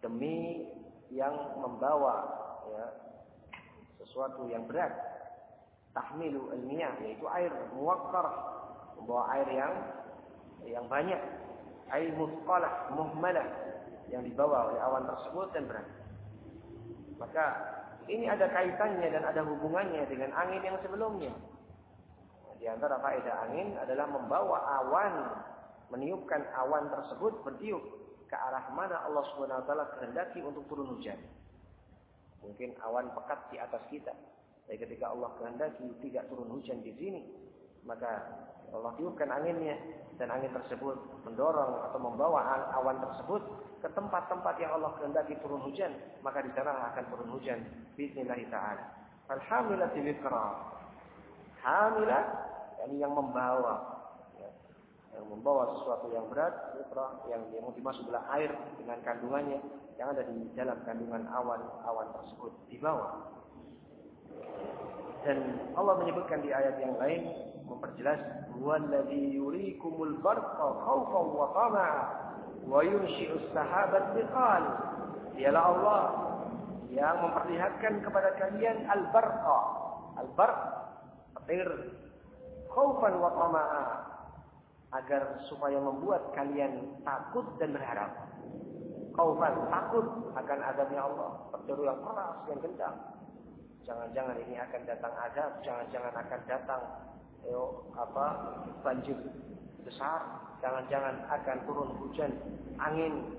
[0.01, 0.69] demi
[1.09, 2.25] yang membawa
[2.69, 2.85] ya,
[4.01, 5.10] sesuatu yang berat
[5.91, 8.25] tahmilu ilmiah yaitu air muwakkar
[8.99, 9.73] membawa air yang
[10.67, 11.19] yang banyak
[11.91, 13.47] air musqalah muhmalah
[14.07, 15.87] yang dibawa oleh awan tersebut dan berat
[17.19, 17.45] maka
[18.09, 21.33] ini ada kaitannya dan ada hubungannya dengan angin yang sebelumnya
[22.61, 25.13] di antara faedah angin adalah membawa awan
[25.89, 27.81] meniupkan awan tersebut bertiup
[28.29, 31.17] ke arah mana Allah Subhanahu wa taala kehendaki untuk turun hujan.
[32.45, 34.13] Mungkin awan pekat di atas kita.
[34.71, 37.27] Tapi ketika Allah kehendaki tidak turun hujan di sini,
[37.83, 38.23] maka
[38.71, 39.75] Allah tiupkan anginnya
[40.15, 40.95] dan angin tersebut
[41.27, 42.39] mendorong atau membawa
[42.79, 43.43] awan tersebut
[43.83, 45.91] ke tempat-tempat yang Allah kehendaki turun hujan,
[46.23, 47.59] maka di sana akan turun hujan
[47.99, 48.95] bismillah taala.
[49.27, 50.47] Alhamdulillah wiqra.
[51.67, 52.23] Hamilah
[52.79, 54.07] yani yang membawa
[55.11, 56.79] yang membawa sesuatu yang berat,
[57.27, 59.59] yang yang dimaksud adalah air dengan kandungannya
[59.99, 63.40] yang ada di dalam kandungan awan-awan tersebut dibawa.
[65.21, 65.37] Dan
[65.77, 67.21] Allah menyebutkan di ayat yang lain
[67.69, 68.19] memperjelas
[68.57, 72.01] wallazi yurikumul barqa khaufan wa tama'a
[72.65, 74.17] wa yunshi'us sahabat.
[75.37, 76.01] Dialah Allah
[76.91, 79.59] yang memperlihatkan kepada kalian al-barqa.
[80.25, 80.59] Al-barq
[81.37, 81.69] petir
[82.73, 84.11] khaufan wa tama'a
[84.91, 88.11] agar supaya membuat kalian takut dan berharap.
[89.11, 92.95] Kaufan takut akan adabnya Allah, berseru yang keras yang kencang.
[93.91, 96.83] Jangan-jangan ini akan datang azab, jangan-jangan akan datang
[97.43, 98.25] yo, apa
[98.79, 99.19] banjir
[99.83, 102.31] besar, jangan-jangan akan turun hujan,
[102.79, 103.35] angin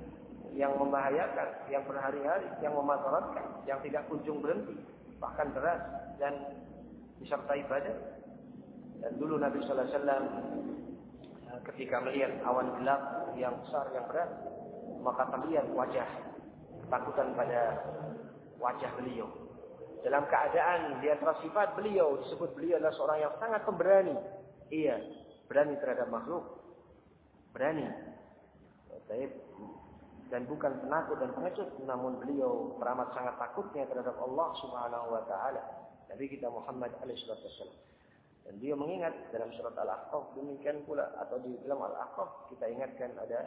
[0.52, 4.76] yang membahayakan, yang berhari-hari, yang memadaratkan, yang tidak kunjung berhenti,
[5.16, 5.80] bahkan deras
[6.20, 6.60] dan
[7.16, 7.96] disertai badai.
[9.00, 10.24] Dan dulu Nabi Sallallahu Alaihi Wasallam
[11.48, 13.00] eh, ketika melihat awan gelap
[13.40, 14.30] yang besar yang berat,
[15.00, 16.08] maka terlihat wajah
[16.84, 17.60] ketakutan pada
[18.60, 19.41] wajah beliau.
[20.02, 24.14] Dalam keadaan di atas sifat beliau disebut beliau adalah seorang yang sangat pemberani.
[24.66, 24.98] Iya,
[25.46, 26.58] berani terhadap makhluk.
[27.54, 27.86] Berani.
[30.32, 35.62] Dan bukan penakut dan pengecut, namun beliau teramat sangat takutnya terhadap Allah Subhanahu wa taala.
[36.08, 37.78] Nabi kita Muhammad alaihi wasallam.
[38.42, 43.46] Dan dia mengingat dalam surat Al-Ahqaf demikian pula atau di dalam Al-Ahqaf kita ingatkan ada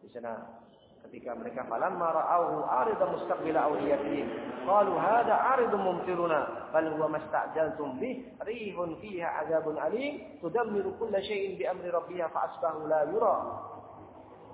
[0.00, 0.64] di sana
[1.08, 4.26] ketika mereka falamma ra'awhu arida mustaqbila awliyatihim
[4.68, 11.58] qalu hadha aridun mumtiruna bal huwa mastajaltum bih rihun fiha azabun alim tudammiru kulla shay'in
[11.58, 13.36] bi amri rabbiha fa asbahu la yura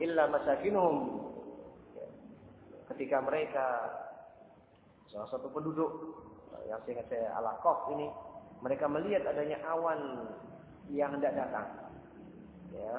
[0.00, 0.96] illa masakinuhum.
[2.94, 3.66] Ketika mereka
[5.10, 5.90] salah satu penduduk
[6.66, 8.10] yang sehingga saya alakof ini
[8.62, 10.30] mereka melihat adanya awan
[10.90, 11.66] yang hendak datang.
[12.74, 12.94] Ya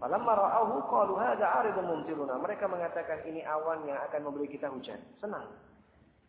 [0.00, 2.40] Falamma ra'ahu qalu hadza 'aridun mumtiruna.
[2.40, 4.96] Mereka mengatakan ini awan yang akan memberi kita hujan.
[5.20, 5.44] Senang.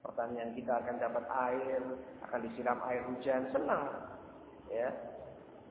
[0.03, 1.79] Pertanian kita akan dapat air,
[2.27, 3.87] akan disiram air hujan, senang.
[4.67, 4.91] Ya.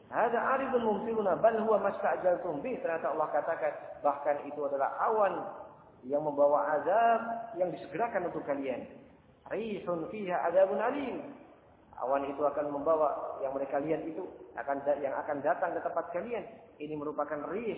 [0.09, 2.81] Hadza 'aridun mumtiruna bal huwa masta'jaltum bih.
[2.81, 5.45] Ternyata Allah katakan bahkan itu adalah awan
[6.09, 7.21] yang membawa azab
[7.61, 8.89] yang disegerakan untuk kalian.
[9.53, 11.40] Rihun fiha adzabun alim.
[12.01, 14.25] Awan itu akan membawa yang mereka lihat itu
[14.57, 16.45] akan yang akan datang ke tempat kalian.
[16.81, 17.77] Ini merupakan rih,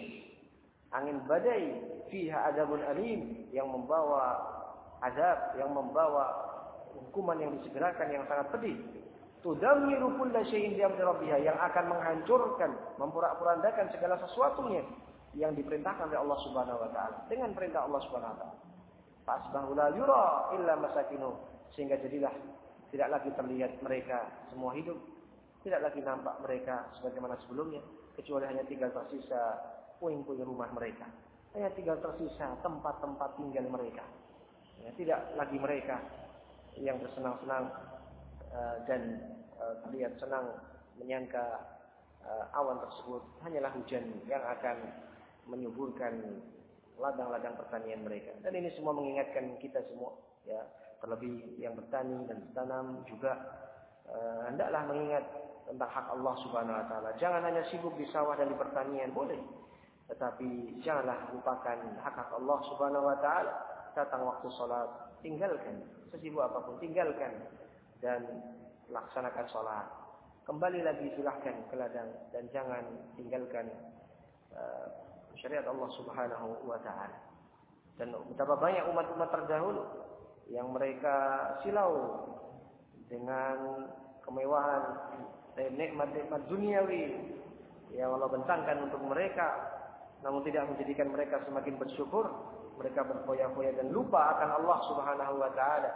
[0.95, 4.39] angin badai, fiha adabun alim yang membawa
[5.03, 6.31] azab, yang membawa
[6.95, 8.79] hukuman yang disegerakan yang sangat pedih.
[9.43, 11.03] Tudammiru kulla syai'in bi amri
[11.43, 12.71] yang akan menghancurkan,
[13.03, 14.87] memporak-porandakan segala sesuatunya
[15.35, 18.57] yang diperintahkan oleh Allah Subhanahu wa taala dengan perintah Allah Subhanahu wa taala.
[19.27, 21.35] Fasbahu la yura illa masakinu
[21.75, 22.31] sehingga jadilah
[22.93, 25.01] tidak lagi terlihat mereka semua hidup.
[25.65, 27.81] Tidak lagi nampak mereka sebagaimana sebelumnya.
[28.13, 29.57] Kecuali hanya tinggal tersisa
[29.97, 31.09] puing-puing rumah mereka.
[31.57, 34.05] Hanya tinggal tersisa tempat-tempat tinggal mereka.
[34.85, 36.05] Ya, tidak lagi mereka
[36.77, 37.73] yang bersenang-senang
[38.53, 39.25] uh, dan
[39.57, 40.53] uh, terlihat senang
[41.01, 41.65] menyangka
[42.29, 44.77] uh, awan tersebut hanyalah hujan yang akan
[45.49, 46.45] menyuburkan
[47.01, 48.37] ladang-ladang pertanian mereka.
[48.45, 50.13] Dan ini semua mengingatkan kita semua
[50.45, 50.61] ya
[51.03, 53.35] terlebih yang bertani dan bertanam juga
[54.07, 55.27] uh, hendaklah mengingat
[55.67, 57.11] tentang hak Allah Subhanahu wa taala.
[57.19, 59.39] Jangan hanya sibuk di sawah dan di pertanian, boleh.
[60.07, 63.53] Tetapi janganlah lupakan hak-hak Allah Subhanahu wa taala.
[63.93, 64.89] Datang waktu salat,
[65.21, 65.85] tinggalkan.
[66.15, 67.51] Sesibuk apa pun tinggalkan
[68.01, 68.25] dan
[68.89, 69.87] laksanakan salat.
[70.43, 72.83] Kembali lagi silahkan ke ladang dan jangan
[73.15, 73.71] tinggalkan
[74.55, 74.87] uh,
[75.39, 77.19] syariat Allah Subhanahu wa taala.
[77.97, 79.85] Dan betapa banyak umat-umat terdahulu
[80.53, 81.17] yang mereka
[81.65, 82.29] silau
[83.09, 83.89] dengan
[84.21, 84.83] kemewahan
[85.57, 87.05] dan nikmat-nikmat duniawi.
[87.93, 89.49] Yang Allah bentangkan untuk mereka
[90.23, 92.31] namun tidak menjadikan mereka semakin bersyukur
[92.79, 95.93] mereka berfoya-foya dan lupa akan Allah Subhanahu wa taala.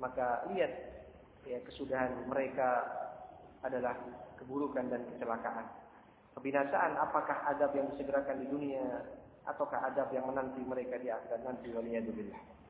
[0.00, 0.72] Maka lihat
[1.44, 2.80] ya kesudahan mereka
[3.60, 3.92] adalah
[4.40, 5.68] keburukan dan kecelakaan.
[6.36, 8.84] Kebinasaan apakah adab yang disegerakan di dunia
[9.44, 11.40] ataukah adab yang menanti mereka di akhirat?
[11.44, 12.63] Nanti waliyadzubillah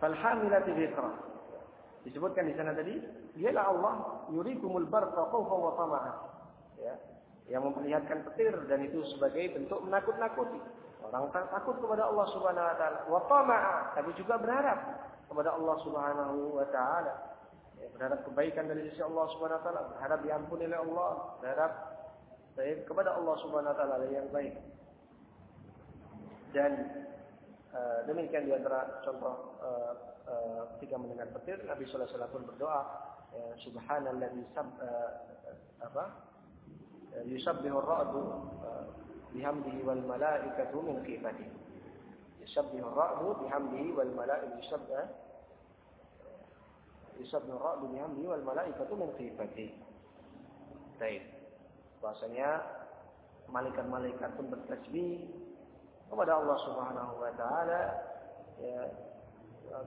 [0.00, 1.12] Falhamilati biqra.
[2.08, 2.96] Disebutkan di sana tadi,
[3.36, 3.94] dialah Allah
[4.32, 6.12] yurikumul barqa khawfa wa tama'a.
[6.80, 6.94] Ya.
[7.52, 10.56] Yang memperlihatkan petir dan itu sebagai bentuk menakut-nakuti.
[11.04, 14.78] Orang takut kepada Allah Subhanahu wa taala, wa tama'a, tapi juga berharap
[15.28, 17.14] kepada Allah Subhanahu wa taala.
[17.76, 21.10] Ya, berharap kebaikan dari sisi Allah Subhanahu wa taala, berharap diampuni oleh Allah,
[21.44, 21.72] berharap
[22.88, 24.54] kepada Allah Subhanahu wa taala yang baik.
[26.56, 26.72] Dan
[27.70, 29.94] Eh, demikian di antara contoh uh,
[30.26, 32.80] uh, ketika mendengar petir Nabi sallallahu alaihi pun berdoa
[33.30, 34.66] ya, subhanalladzi sab
[35.78, 36.04] apa?
[37.30, 38.22] Yusabbihu ar-ra'du
[39.30, 41.54] bihamdihi wal malaikatu min khifatihi
[42.42, 45.06] yusabbihu ar-ra'du bihamdihi wal malaikatu yusabbihu
[47.22, 49.78] yusabbihu ar-ra'du bihamdihi wal malaikatu min khifatihi
[50.98, 51.22] Baik.
[52.02, 52.66] Bahasanya
[53.46, 55.30] malaikat-malaikat pun bertasbih
[56.10, 57.80] kepada Allah Subhanahu wa taala
[58.58, 58.82] ya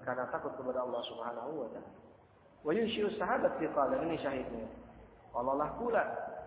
[0.08, 1.92] karena takut kepada Allah Subhanahu wa taala.
[2.64, 4.68] Wa yunshi'u sahabat thiqal ini syahidnya.
[5.36, 6.04] Allah lah pula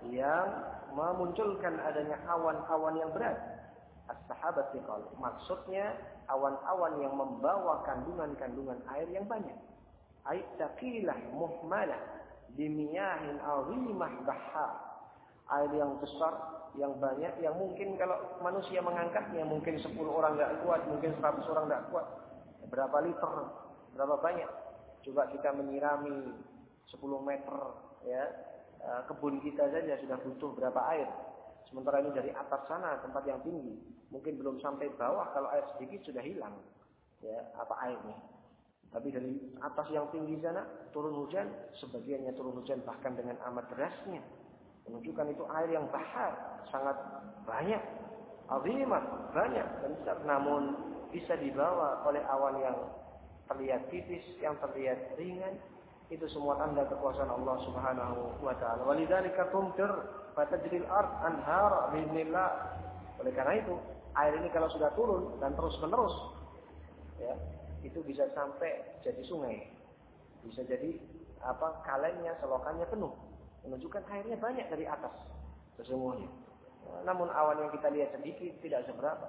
[0.08, 0.48] yang
[0.96, 3.36] memunculkan adanya awan-awan yang berat.
[4.06, 4.70] As-sahabat
[5.18, 5.92] maksudnya
[6.30, 9.58] awan-awan yang membawa kandungan-kandungan air yang banyak.
[10.26, 11.98] ay taqilah muhmalah
[12.58, 14.95] bimiyahin azimah bahar.
[15.46, 16.34] Air yang besar,
[16.74, 21.64] yang banyak, yang mungkin kalau manusia mengangkatnya mungkin 10 orang nggak kuat, mungkin 100 orang
[21.70, 22.06] nggak kuat.
[22.66, 23.32] Berapa liter,
[23.94, 24.50] berapa banyak?
[25.06, 26.34] Coba kita menyirami
[26.90, 27.56] 10 meter
[28.06, 28.22] ya
[28.82, 31.08] eh, kebun kita saja sudah butuh berapa air.
[31.66, 33.74] Sementara ini dari atas sana tempat yang tinggi,
[34.14, 36.54] mungkin belum sampai bawah kalau air sedikit sudah hilang.
[37.24, 38.18] Ya, apa airnya?
[38.94, 40.62] Tapi dari atas yang tinggi sana
[40.94, 41.50] turun hujan,
[41.82, 44.22] sebagiannya turun hujan bahkan dengan amat derasnya.
[44.86, 46.94] Menunjukkan itu air yang bahar, sangat
[47.42, 47.82] banyak,
[48.46, 49.02] azimah,
[49.34, 50.16] banyak dan besar.
[50.22, 50.78] Namun
[51.10, 52.78] bisa dibawa oleh awan yang
[53.50, 55.58] terlihat tipis, yang terlihat ringan.
[56.06, 58.86] Itu semua tanda kekuasaan Allah Subhanahu wa taala.
[58.86, 59.90] Walidzalika tumtir
[60.38, 62.78] fatajril ard anhar bi'nillah.
[63.18, 63.74] Oleh karena itu,
[64.14, 66.14] air ini kalau sudah turun dan terus-menerus
[67.18, 67.34] ya,
[67.82, 69.66] itu bisa sampai jadi sungai.
[70.46, 70.94] Bisa jadi
[71.42, 73.25] apa kalengnya, selokannya penuh
[73.66, 75.12] menunjukkan airnya banyak dari atas
[75.76, 76.30] sesungguhnya.
[77.02, 79.26] Namun awan yang kita lihat sedikit tidak seberapa.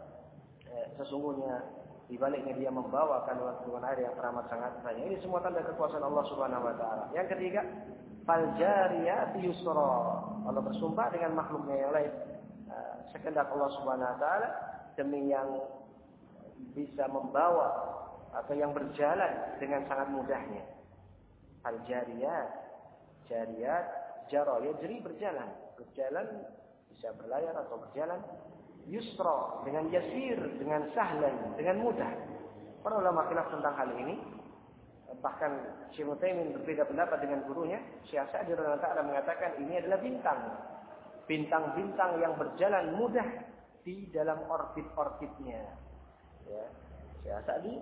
[0.67, 1.65] Eh, sesungguhnya
[2.07, 5.03] di baliknya dia membawa kandungan air yang teramat sangat banyak.
[5.11, 7.03] Ini semua tanda kekuasaan Allah Subhanahu wa taala.
[7.11, 7.61] Yang ketiga,
[8.23, 9.91] fal jariyati yusra.
[10.47, 12.13] Allah bersumpah dengan makhluknya yang lain.
[12.71, 14.49] Eh, sekendak Allah Subhanahu wa taala
[14.95, 15.49] demi yang
[16.73, 17.69] bisa membawa
[18.33, 20.63] atau yang berjalan dengan sangat mudahnya.
[21.65, 22.49] Al jariyat,
[23.27, 25.49] jariyat jaro ya jadi berjalan.
[25.75, 26.27] Berjalan
[26.91, 28.21] bisa berlayar atau berjalan.
[28.87, 32.07] Yusra dengan yasir dengan sahlan dengan mudah.
[32.79, 34.15] Para ulama khilaf tentang hal ini.
[35.17, 35.51] Bahkan
[35.95, 37.83] Syekh Utsaimin berbeda pendapat dengan gurunya.
[38.07, 40.39] Syekh Sa'di Taala mengatakan ini adalah bintang.
[41.27, 43.27] Bintang-bintang yang berjalan mudah
[43.83, 45.63] di dalam orbit-orbitnya.
[46.47, 46.65] Ya
[47.27, 47.75] Syekh Sa'di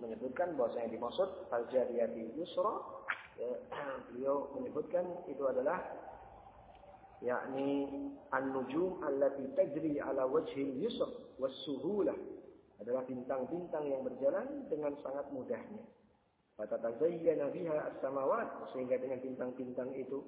[0.00, 2.99] menyebutkan yang dimaksud fal jariyati yusra
[4.10, 5.80] beliau menyebutkan itu adalah
[7.20, 7.88] yakni
[8.32, 12.16] an-nujum allati tajri ala wajhil yusr was suhulah
[12.80, 15.84] adalah bintang-bintang yang berjalan dengan sangat mudahnya.
[16.56, 20.24] Fatatazayyana biha as-samawat sehingga dengan bintang-bintang itu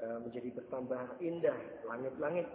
[0.00, 1.56] uh, menjadi bertambah indah
[1.88, 2.48] langit-langit.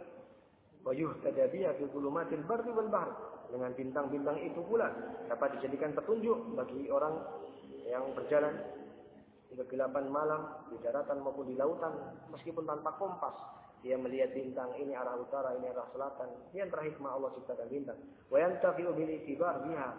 [0.86, 3.10] Wa yuhtada biha fi dhulumatil barri wal bahr.
[3.50, 4.94] Dengan bintang-bintang itu pula
[5.28, 7.20] dapat dijadikan petunjuk bagi orang
[7.84, 8.56] yang berjalan
[9.52, 11.92] di kegelapan malam, di daratan maupun di lautan,
[12.32, 13.36] meskipun tanpa kompas.
[13.84, 16.32] Dia melihat bintang ini arah utara, ini arah selatan.
[16.56, 18.00] Dia antara hikmah Allah ciptakan bintang.
[18.32, 19.90] Wa yantafi'u bil itibar biha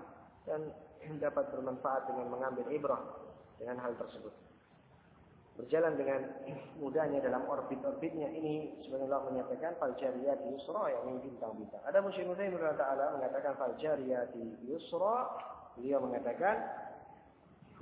[0.48, 0.72] dan
[1.24, 3.02] dapat bermanfaat dengan mengambil ibrah
[3.60, 4.32] dengan hal tersebut.
[5.60, 6.20] Berjalan dengan
[6.80, 11.82] mudahnya dalam orbit-orbitnya ini sebenarnya Allah menyatakan fal jariyati yusra yakni bintang-bintang.
[11.84, 12.32] Ada musyrik
[12.78, 15.28] taala mengatakan fal jariyati yusra,
[15.76, 16.56] beliau mengatakan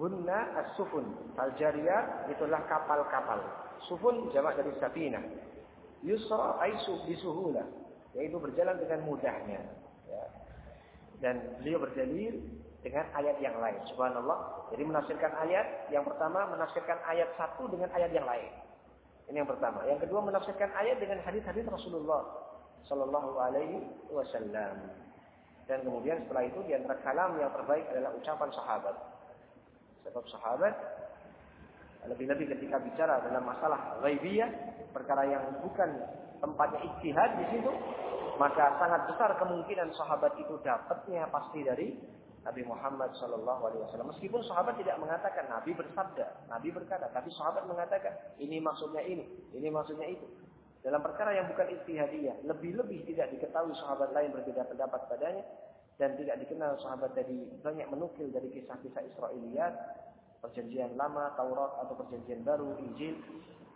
[0.01, 1.05] Hunna as-sufun.
[1.37, 3.45] Al-jariyat itulah kapal-kapal.
[3.85, 5.21] Sufun jamak dari safina.
[6.01, 7.69] Yusra aisu bisuhula.
[8.17, 9.61] Yaitu berjalan dengan mudahnya.
[10.09, 10.25] Ya.
[11.21, 12.33] Dan beliau berdalil
[12.81, 13.77] dengan ayat yang lain.
[13.93, 14.73] Subhanallah.
[14.73, 15.93] Jadi menafsirkan ayat.
[15.93, 18.49] Yang pertama menafsirkan ayat satu dengan ayat yang lain.
[19.29, 19.85] Ini yang pertama.
[19.85, 22.25] Yang kedua menafsirkan ayat dengan hadis-hadis Rasulullah
[22.89, 24.97] Sallallahu Alaihi Wasallam.
[25.69, 28.97] Dan kemudian setelah itu di antara kalam yang terbaik adalah ucapan sahabat.
[30.07, 30.75] Sebab sahabat
[32.09, 34.49] lebih-lebih ketika bicara dalam masalah ghaibiyah,
[34.97, 36.01] perkara yang bukan
[36.41, 37.73] tempatnya ijtihad di situ,
[38.41, 41.93] maka sangat besar kemungkinan sahabat itu dapatnya pasti dari
[42.41, 44.09] Nabi Muhammad Shallallahu Alaihi Wasallam.
[44.17, 49.69] Meskipun sahabat tidak mengatakan Nabi bersabda, Nabi berkata, tapi sahabat mengatakan ini maksudnya ini, ini
[49.69, 50.25] maksudnya itu.
[50.81, 55.45] Dalam perkara yang bukan ijtihadiyah, lebih-lebih tidak diketahui sahabat lain berbeda pendapat padanya,
[56.01, 59.75] dan tidak dikenal sahabat tadi banyak menukil dari kisah-kisah Israiliyat,
[60.41, 63.21] perjanjian lama, Taurat atau perjanjian baru, Injil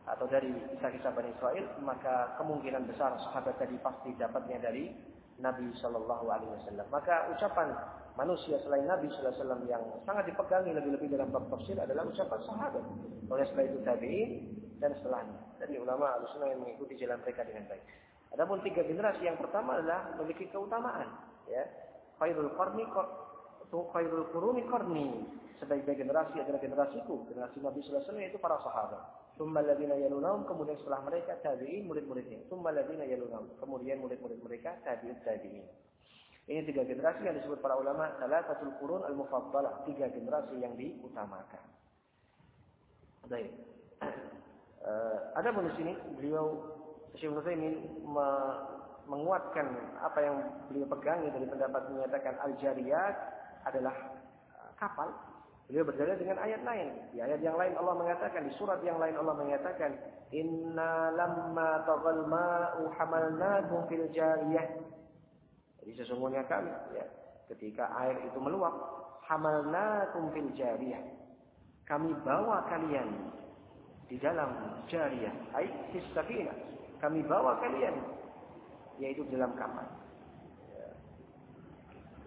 [0.08, 4.88] atau dari kisah-kisah Bani Israel, maka kemungkinan besar sahabat tadi pasti dapatnya dari
[5.37, 6.87] Nabi Shallallahu Alaihi Wasallam.
[6.88, 7.76] Maka ucapan
[8.16, 12.40] manusia selain Nabi Shallallahu Alaihi Wasallam yang sangat dipegangi lebih-lebih dalam bab tafsir adalah ucapan
[12.48, 12.84] sahabat.
[13.28, 14.30] Oleh setelah itu tabiin
[14.80, 17.84] dan setelahnya dari ulama al yang mengikuti jalan mereka dengan baik.
[18.32, 21.07] Adapun tiga generasi yang pertama adalah memiliki keutamaan,
[21.46, 21.84] ya
[22.18, 22.84] khairul qarni
[23.90, 25.06] khairul quruni qarni.
[25.58, 29.02] Sebaik-baik generasi adalah generasiku, generasi Nabi sallallahu alaihi wasallam itu para sahabat.
[29.34, 32.46] Tsumma alladziina yalunahum kemudian setelah mereka tabi'in murid-muridnya.
[32.46, 35.66] Tsumma alladziina yalunahum kemudian murid-murid mereka tabi'ut tabi'in.
[36.44, 41.64] Ini tiga generasi yang disebut para ulama satu qurun al-mufaddalah, tiga generasi yang diutamakan.
[43.32, 43.48] Baik.
[44.84, 46.60] Uh, ada pun di sini beliau
[47.16, 48.04] Syekh Utsaimin
[49.07, 49.66] menguatkan
[50.00, 50.36] apa yang
[50.70, 53.14] beliau pegangi dari pendapat menyatakan al-jariyat
[53.64, 53.94] adalah
[54.57, 55.12] uh, kapal
[55.64, 56.92] Beliau berdalil dengan ayat lain.
[57.16, 59.96] Di ayat yang lain Allah mengatakan, di surat yang lain Allah mengatakan,
[60.28, 64.66] Inna lamma tagal ma'u hamalnakum fil jariyah.
[65.80, 67.05] Jadi sesungguhnya kami, ya,
[67.48, 68.76] ketika air itu meluap,
[69.24, 71.00] hamalnakum fil jariyah.
[71.88, 73.32] Kami bawa kalian
[74.12, 75.64] di dalam jariyah, ay
[76.12, 76.52] safina.
[77.00, 77.96] Kami bawa kalian
[78.99, 79.86] yaitu dalam kapal.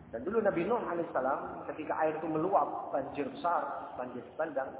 [0.07, 4.71] Dan dulu Nabi Nuh alaihissalam ketika air itu meluap, banjir besar, banjir bandang,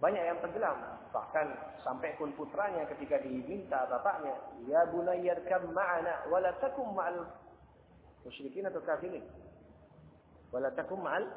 [0.00, 0.76] banyak yang tenggelam.
[1.12, 1.46] Bahkan
[1.86, 4.34] sampai pun putranya ketika diminta bapaknya,
[4.66, 7.28] Ya bunayyarkam ma'ana, wala takum ma'al
[8.24, 9.22] musyrikin atau kafirin.
[10.50, 11.28] Wala takum ma'al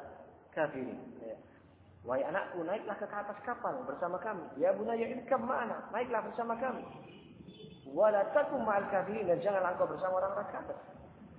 [0.56, 0.98] kafirin.
[1.20, 1.36] Ya.
[2.02, 4.44] Wahai anakku, naiklah ke atas kapal bersama kami.
[4.56, 6.82] Ya bunayyarkam ma'ana, naiklah bersama kami.
[7.92, 9.28] Wala takum ma'al kafirin.
[9.28, 10.78] Dan janganlah engkau bersama orang-orang kafir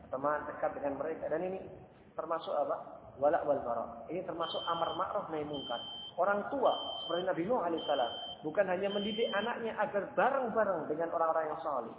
[0.10, 1.62] teman dekat dengan mereka dan ini
[2.18, 2.78] termasuk apa?
[3.22, 4.10] Wala wal bara.
[4.10, 5.80] Ini termasuk amar ma'ruf nahi munkar.
[6.20, 6.74] Orang tua
[7.06, 8.12] seperti Nabi Nuh alaihissalam
[8.44, 11.96] bukan hanya mendidik anaknya agar bareng-bareng dengan orang-orang yang saleh,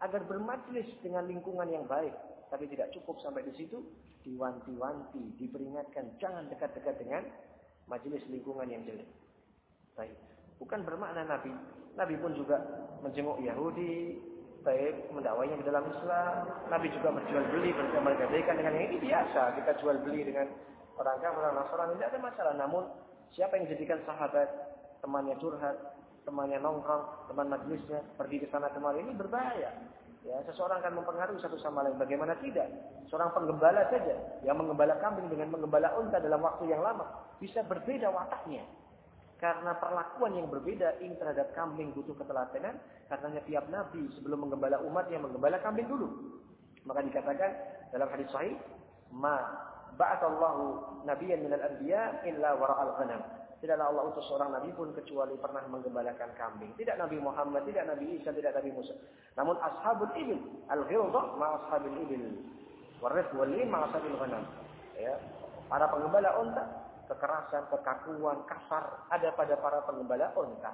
[0.00, 2.12] agar bermajlis dengan lingkungan yang baik,
[2.48, 3.80] tapi tidak cukup sampai di situ,
[4.24, 7.22] diwanti-wanti, diperingatkan jangan dekat-dekat dengan
[7.88, 9.08] majelis lingkungan yang jelek.
[9.96, 10.16] Baik.
[10.58, 11.52] Bukan bermakna Nabi.
[11.94, 12.58] Nabi pun juga
[13.02, 14.18] menjenguk Yahudi,
[14.64, 16.34] baik mendakwainya ke dalam Islam.
[16.72, 19.60] Nabi juga berjual beli bersama gadaikan dengan yang ini biasa.
[19.60, 20.48] Kita jual beli dengan
[20.96, 22.54] orang kafir, orang Nasrani tidak ada masalah.
[22.56, 22.82] Namun
[23.36, 24.48] siapa yang dijadikan sahabat,
[25.04, 25.76] temannya curhat,
[26.24, 29.70] temannya nongkrong, teman majelisnya pergi ke sana kemari ini berbahaya.
[30.24, 32.00] Ya, seseorang akan mempengaruhi satu sama lain.
[32.00, 32.64] Bagaimana tidak?
[33.12, 37.04] Seorang penggembala saja yang menggembala kambing dengan menggembala unta dalam waktu yang lama
[37.36, 38.64] bisa berbeda wataknya.
[39.44, 42.80] Karena perlakuan yang berbeda ini terhadap kambing butuh ketelatenan.
[43.12, 46.32] Karena tiap nabi sebelum menggembala umat yang menggembala kambing dulu.
[46.88, 47.50] Maka dikatakan
[47.92, 48.56] dalam hadis sahih,
[49.12, 49.36] ma
[50.00, 53.20] ba'atallahu nabiyyan minal anbiya illa wara'al ghanam.
[53.60, 56.72] Tidaklah Allah utus seorang nabi pun kecuali pernah menggembalakan kambing.
[56.80, 58.96] Tidak Nabi Muhammad, tidak Nabi Isa, tidak Nabi Musa.
[59.36, 60.40] Namun ashabul ibil,
[60.72, 62.24] al-ghildah ma ashabil ibil.
[63.04, 64.44] Warif wali ma ashabil ghanam.
[64.96, 65.20] Ya.
[65.68, 70.72] Para penggembala unta kekerasan, kekakuan, kasar ada pada para pengembala unta.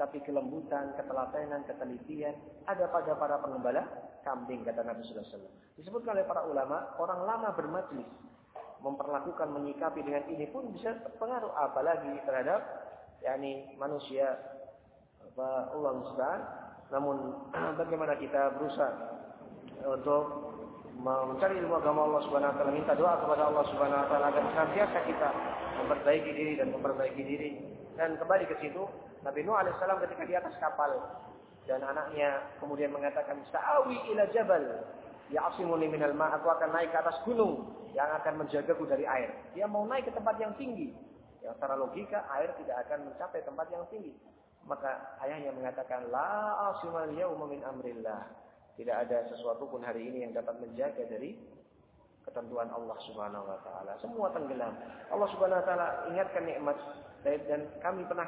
[0.00, 2.32] Tapi kelembutan, ketelatenan, ketelitian
[2.64, 3.84] ada pada para pengembala
[4.24, 5.76] kambing kata Nabi Sallallahu.
[5.76, 8.08] Disebutkan oleh para ulama, orang lama bermajlis
[8.80, 12.64] memperlakukan menyikapi dengan ini pun bisa terpengaruh apalagi terhadap
[13.20, 14.40] yakni manusia
[15.20, 15.92] apa Allah
[16.90, 17.16] namun
[17.80, 19.20] bagaimana kita berusaha
[19.84, 20.50] untuk
[21.00, 24.44] mencari ilmu agama Allah Subhanahu wa taala, minta doa kepada Allah Subhanahu wa taala agar
[24.52, 25.28] senantiasa kita
[25.84, 27.50] memperbaiki diri dan memperbaiki diri.
[27.96, 28.84] Dan kembali ke situ,
[29.24, 30.92] Nabi Nuh alaihissalam ketika di atas kapal
[31.68, 34.64] dan anaknya kemudian mengatakan, "Sa'awi ila jabal
[35.28, 39.30] ya'simuni minal ma'." Aku akan naik ke atas gunung yang akan menjagaku dari air.
[39.52, 40.94] Dia mau naik ke tempat yang tinggi.
[41.40, 44.12] Yang secara logika air tidak akan mencapai tempat yang tinggi.
[44.64, 48.28] Maka ayahnya mengatakan, "La asimal yauma min amrillah."
[48.76, 51.36] Tidak ada sesuatu pun hari ini yang dapat menjaga dari
[52.30, 53.92] ketentuan Allah Subhanahu wa taala.
[53.98, 54.70] Semua tenggelam.
[55.10, 56.78] Allah Subhanahu wa taala ingatkan nikmat
[57.20, 58.24] dan kami pernah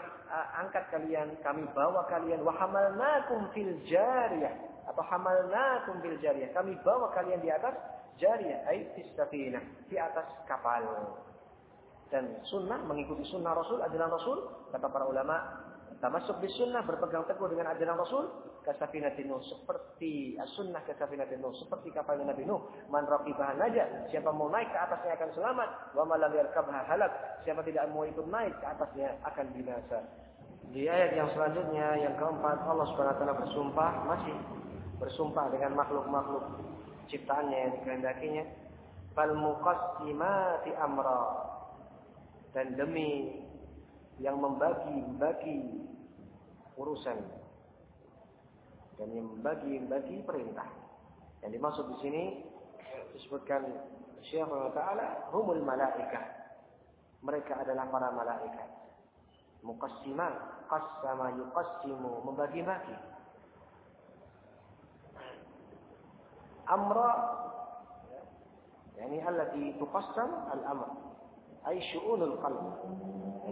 [0.60, 4.52] angkat kalian, kami bawa kalian wa hamalnakum fil jariyah
[4.84, 6.52] atau hamalnakum fil jariyah.
[6.52, 7.72] Kami bawa kalian di atas
[8.20, 9.08] jariyah, ai fis
[9.88, 10.84] di atas kapal.
[12.12, 15.40] Dan sunnah mengikuti sunnah Rasul, ajaran Rasul, kata para ulama,
[15.98, 18.24] Termasuk di sunnah berpegang teguh dengan ajaran Rasul.
[18.62, 19.42] Kasafinatin Nuh.
[19.42, 21.52] Seperti sunnah kasafinatin Nuh.
[21.58, 22.62] Seperti kapalnya Nabi Nuh.
[22.88, 24.08] Man bahan aja.
[24.08, 25.68] Siapa mau naik ke atasnya akan selamat.
[25.98, 27.42] Wa malam yarkabha halak.
[27.42, 29.98] Siapa tidak mau ikut naik ke atasnya akan binasa.
[30.72, 34.36] Di ayat yang selanjutnya, yang keempat, Allah Subhanahu wa taala bersumpah masih
[34.96, 36.44] bersumpah dengan makhluk-makhluk
[37.12, 38.44] ciptaannya yang dikehendakinya.
[39.12, 41.22] Fal muqassimati amra.
[42.56, 43.42] Dan demi
[44.22, 45.82] yang membagi-bagi
[46.78, 47.18] urusan
[48.96, 50.70] dan yang membagi-bagi perintah.
[51.42, 52.24] Yang dimaksud di sini
[53.18, 53.66] disebutkan
[54.22, 54.46] Syekh
[54.78, 56.22] Taala humul malaikah.
[57.26, 58.70] Mereka adalah para malaikat.
[59.66, 62.96] Muqassiman, qassama yuqassimu, membagi-bagi.
[66.70, 67.10] Amra
[69.02, 70.94] yani allati tuqassam al-amr
[71.66, 72.64] ay syu'unul qalb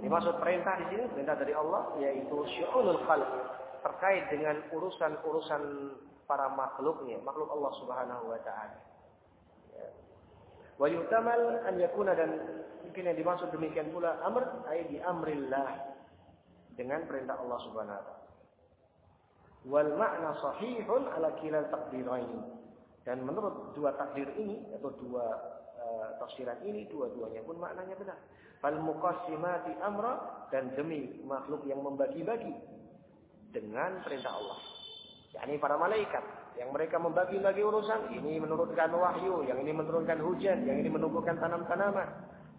[0.01, 3.31] dimaksud perintah di sini perintah dari Allah yaitu syu'unul khalq
[3.81, 5.63] terkait dengan urusan-urusan
[6.29, 8.79] para makhluknya, makhluk Allah Subhanahu wa taala.
[9.75, 9.89] Ya.
[10.79, 12.31] Wa yutamal an yakuna dan
[12.87, 15.91] mungkin yang dimaksud demikian pula amr ay di amrillah
[16.79, 18.29] dengan perintah Allah Subhanahu wa taala.
[19.61, 22.63] Wal makna sahihun ala kilal takdirain.
[23.01, 25.25] Dan menurut dua takdir ini atau dua
[25.81, 28.19] uh, tafsiran ini dua-duanya pun maknanya benar.
[28.61, 32.53] Fal muqassimati amra dan demi makhluk yang membagi-bagi
[33.51, 34.59] dengan perintah Allah.
[35.31, 36.25] yakni para malaikat
[36.59, 42.09] yang mereka membagi-bagi urusan ini menurunkan wahyu, yang ini menurunkan hujan, yang ini menumbuhkan tanam-tanaman,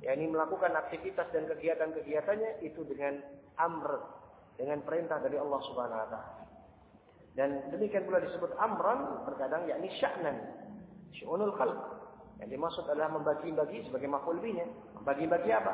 [0.02, 3.22] yang ini melakukan aktivitas dan kegiatan-kegiatannya itu dengan
[3.60, 4.02] amr,
[4.58, 6.41] dengan perintah dari Allah Subhanahu wa taala.
[7.32, 10.38] Dan demikian pula disebut amran terkadang yakni sya'nan.
[11.16, 12.01] Syu'unul khalq.
[12.42, 14.66] Yang dimaksud adalah membagi-bagi sebagai maf'ul bihi.
[14.98, 15.74] Membagi-bagi apa?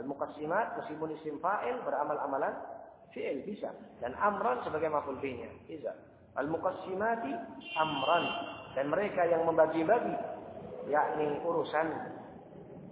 [0.00, 2.56] Al-muqassimat meskipun isim fa'il beramal amalan
[3.12, 3.68] fi'il bisa.
[4.00, 5.44] Dan amran sebagai maf'ul bihi.
[5.68, 5.92] Bisa.
[6.40, 7.32] Al-muqassimati
[7.76, 8.24] amran.
[8.72, 10.14] Dan mereka yang membagi-bagi
[10.88, 11.86] yakni urusan.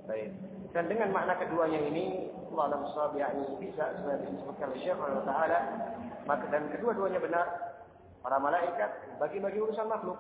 [0.05, 0.31] Baik.
[0.77, 2.29] Dan dengan makna keduanya ini
[2.59, 5.59] Allah alam yakni bisa sebenarnya disebutkan oleh Syekh Allah Taala
[6.51, 7.47] dan kedua-duanya benar
[8.21, 8.91] para malaikat
[9.23, 10.19] bagi-bagi urusan makhluk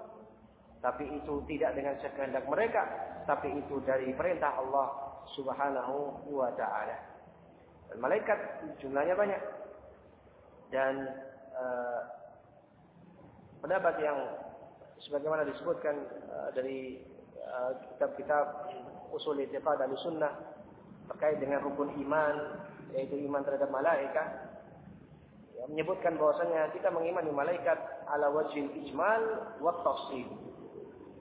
[0.78, 2.82] tapi itu tidak dengan sekehendak mereka
[3.26, 6.96] tapi itu dari perintah Allah Subhanahu wa taala.
[7.92, 9.42] Dan malaikat jumlahnya banyak.
[10.72, 10.94] Dan
[11.52, 12.00] uh,
[13.60, 14.18] pendapat yang
[15.04, 15.96] sebagaimana disebutkan
[16.32, 17.00] uh, dari
[17.96, 20.32] kitab-kitab uh, usul i'tiqad sunnah
[21.08, 24.48] terkait dengan rukun iman yaitu iman terhadap malaikat
[25.68, 27.76] menyebutkan bahwasanya kita mengimani malaikat
[28.08, 29.20] ala wajhil ijmal
[29.60, 30.47] wa tafsil.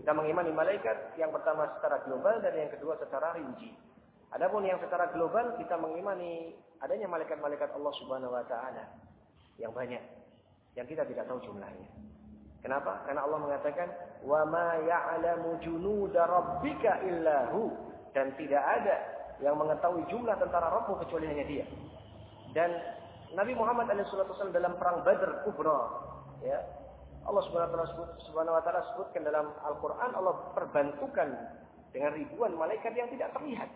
[0.07, 3.75] Kita mengimani malaikat yang pertama secara global dan yang kedua secara rinci.
[4.31, 8.87] Adapun yang secara global kita mengimani adanya malaikat-malaikat Allah Subhanahu wa taala
[9.59, 9.99] yang banyak
[10.79, 11.91] yang kita tidak tahu jumlahnya.
[12.63, 13.03] Kenapa?
[13.03, 13.91] Karena Allah mengatakan
[14.23, 17.75] wa ma ya'lamu junuda rabbika illahu
[18.15, 18.95] dan tidak ada
[19.43, 21.67] yang mengetahui jumlah tentara Rabbu kecuali hanya dia.
[22.55, 22.79] Dan
[23.35, 25.83] Nabi Muhammad SAW dalam perang Badr Kubra,
[26.47, 26.63] ya,
[27.27, 31.27] Allah Subhanahu wa taala sebutkan dalam Al-Qur'an Allah perbantukan
[31.91, 33.67] dengan ribuan malaikat yang tidak terlihat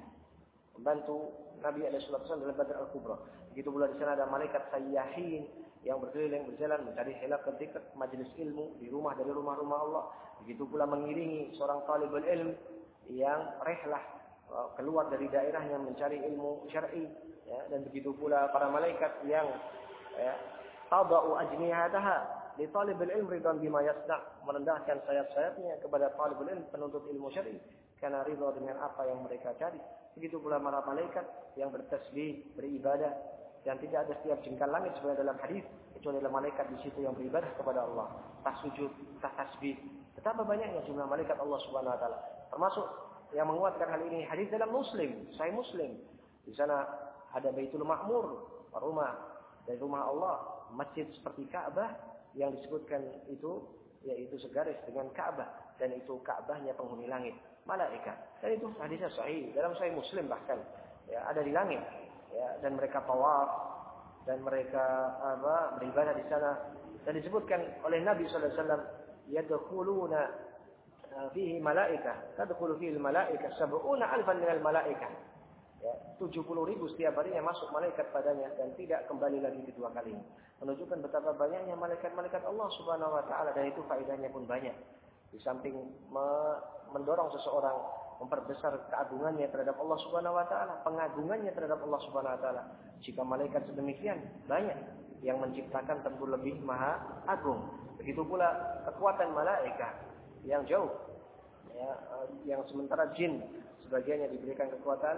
[0.79, 3.19] membantu Nabi SAW dalam Badr Al-Kubra.
[3.51, 5.45] Begitu pula di sana ada malaikat sayyahin
[5.83, 10.03] yang berkeliling berjalan mencari hilaf ketika majelis ilmu di rumah dari rumah-rumah Allah.
[10.41, 12.55] Begitu pula mengiringi seorang talibul ilm
[13.11, 14.03] yang rehlah
[14.47, 17.05] uh, keluar dari daerahnya mencari ilmu syar'i
[17.45, 19.45] ya, dan begitu pula para malaikat yang
[20.15, 20.33] ya,
[20.87, 27.31] tabau ajnihataha di talibul ilm ridwan bima yasna merendahkan sayap-sayapnya kepada talibul ilm penuntut ilmu
[27.31, 27.55] syar'i
[28.01, 29.77] karena ridha dengan apa yang mereka cari.
[30.17, 31.23] Begitu pula para malaikat
[31.55, 33.13] yang bertasbih, beribadah
[33.61, 37.13] dan tidak ada setiap jengkal langit sebenarnya dalam hadis kecuali ada malaikat di situ yang
[37.13, 38.09] beribadah kepada Allah,
[38.41, 38.89] tak sujud,
[39.21, 39.77] tak tasbih.
[40.17, 42.17] Betapa banyaknya jumlah malaikat Allah Subhanahu wa taala.
[42.49, 42.87] Termasuk
[43.37, 46.01] yang menguatkan hal ini hadis dalam Muslim, saya Muslim.
[46.41, 46.83] Di sana
[47.31, 48.25] ada Baitul Ma'mur,
[48.81, 49.13] rumah
[49.69, 50.35] dari rumah Allah,
[50.73, 53.65] masjid seperti Ka'bah yang disebutkan itu
[54.01, 55.75] yaitu segaris dengan Ka'bah.
[55.77, 57.33] Dan itu Ka'bahnya penghuni langit,
[57.65, 58.17] malaikat.
[58.41, 59.49] Dan itu hadisnya sahih.
[59.53, 60.57] Dalam Sahih Muslim bahkan.
[61.09, 61.81] Ya ada di langit.
[62.33, 63.49] Ya dan mereka tawaf.
[64.25, 66.51] Dan mereka apa beribadah di sana.
[67.01, 68.83] Dan disebutkan oleh Nabi sallallahu alaihi wasallam
[69.33, 70.21] yadkhuluna
[71.17, 75.09] uh, fihi malaikah tadkhulu fihi malaikah sab'una alfan minal malaikah
[75.81, 80.13] ya 70 ribu setiap harinya masuk malaikat padanya dan tidak kembali lagi kedua kali
[80.61, 84.77] menunjukkan betapa banyaknya malaikat-malaikat Allah Subhanahu wa taala dan itu faedahnya pun banyak
[85.33, 85.73] di samping
[86.91, 87.77] mendorong seseorang
[88.21, 92.63] memperbesar keagungannya terhadap Allah Subhanahu wa taala, pengagungannya terhadap Allah Subhanahu wa taala.
[93.01, 94.77] Jika malaikat sedemikian banyak
[95.25, 97.65] yang menciptakan tentu lebih maha agung.
[97.97, 99.93] Begitu pula kekuatan malaikat
[100.45, 100.89] yang jauh
[101.73, 101.89] ya,
[102.45, 103.41] yang sementara jin
[103.85, 105.17] sebagiannya diberikan kekuatan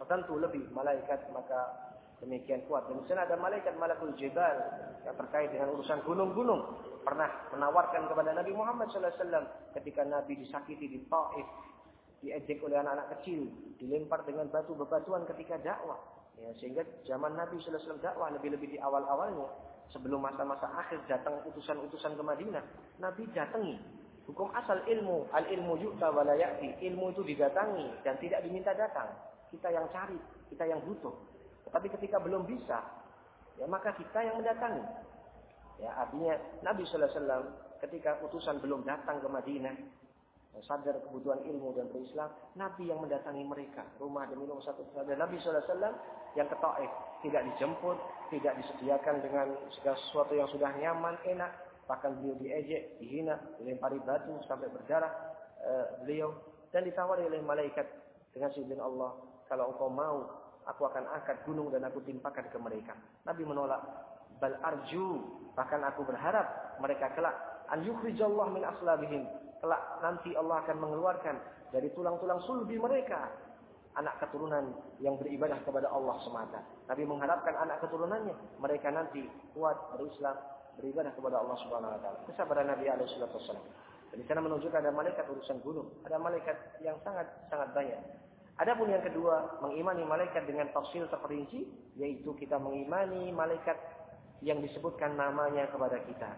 [0.00, 1.92] tertentu lebih malaikat maka
[2.22, 2.88] demikian kuat.
[2.88, 4.56] Dan di sana ada malaikat malakul jibal
[5.04, 6.62] yang terkait dengan urusan gunung-gunung
[7.04, 9.44] pernah menawarkan kepada Nabi Muhammad SAW
[9.76, 11.46] ketika Nabi disakiti di Taif
[12.24, 16.00] diejek oleh anak-anak kecil, dilempar dengan batu bebatuan ketika dakwah.
[16.40, 19.44] Ya, sehingga zaman Nabi SAW dakwah lebih-lebih di awal-awalnya,
[19.92, 22.64] sebelum masa-masa akhir datang utusan-utusan ke Madinah,
[22.98, 23.76] Nabi datangi.
[24.24, 26.80] Hukum asal ilmu, al ilmu yu'ta walayati.
[26.80, 29.12] Ilmu itu didatangi dan tidak diminta datang.
[29.54, 30.18] Kita yang cari,
[30.50, 31.14] kita yang butuh.
[31.70, 32.82] Tetapi ketika belum bisa,
[33.56, 34.82] ya maka kita yang mendatangi.
[35.78, 37.50] Ya, artinya Nabi SAW
[37.82, 39.74] ketika utusan belum datang ke Madinah,
[40.62, 45.42] sadar kebutuhan ilmu dan berislam, Nabi yang mendatangi mereka, rumah demi rumah satu dan Nabi
[45.42, 45.66] SAW
[46.38, 46.90] yang ke Taif,
[47.26, 47.98] tidak dijemput,
[48.30, 51.50] tidak disediakan dengan segala sesuatu yang sudah nyaman, enak,
[51.90, 55.10] bahkan beliau diejek, dihina, dilempari batu sampai berdarah
[55.62, 56.30] uh, beliau
[56.70, 57.86] dan ditawari oleh malaikat
[58.30, 59.14] dengan seizin Allah,
[59.48, 60.24] kalau engkau mau,
[60.64, 62.96] aku akan angkat gunung dan aku timpakan ke mereka.
[63.28, 63.80] Nabi menolak,
[64.40, 65.20] bal arju,
[65.54, 67.34] bahkan aku berharap mereka kelak
[67.70, 69.24] an yukhrijallah min aslabihim
[69.64, 71.36] kelak nanti Allah akan mengeluarkan
[71.72, 73.32] dari tulang-tulang sulbi mereka
[73.94, 76.60] anak keturunan yang beribadah kepada Allah semata.
[76.90, 79.22] Nabi mengharapkan anak keturunannya mereka nanti
[79.54, 80.34] kuat berislam,
[80.76, 82.18] beribadah kepada Allah Subhanahu wa taala.
[82.26, 83.66] Kesabaran Nabi alaihi wasallam.
[84.14, 87.98] Di sana menunjukkan ada malaikat urusan gunung, ada malaikat yang sangat sangat banyak.
[88.54, 91.66] Adapun yang kedua, mengimani malaikat dengan tafsir terperinci,
[91.98, 93.74] yaitu kita mengimani malaikat
[94.46, 96.30] yang disebutkan namanya kepada kita.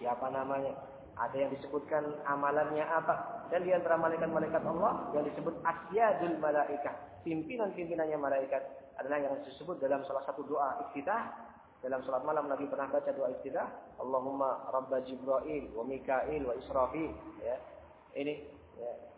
[0.00, 0.72] Siapa namanya?
[1.16, 3.48] Ada yang disebutkan amalannya apa.
[3.52, 6.96] Dan di antara malaikat-malaikat Allah yang disebut asyadul malaikat.
[7.24, 8.62] Pimpinan-pimpinannya malaikat
[8.96, 11.52] adalah yang disebut dalam salah satu doa iftitah.
[11.84, 13.96] Dalam salat malam Nabi pernah baca doa iftitah.
[14.00, 17.12] Allahumma rabba Jibril wa Mikail wa Israfil.
[17.44, 17.56] Ya.
[18.16, 18.34] Ini
[18.80, 19.15] ya.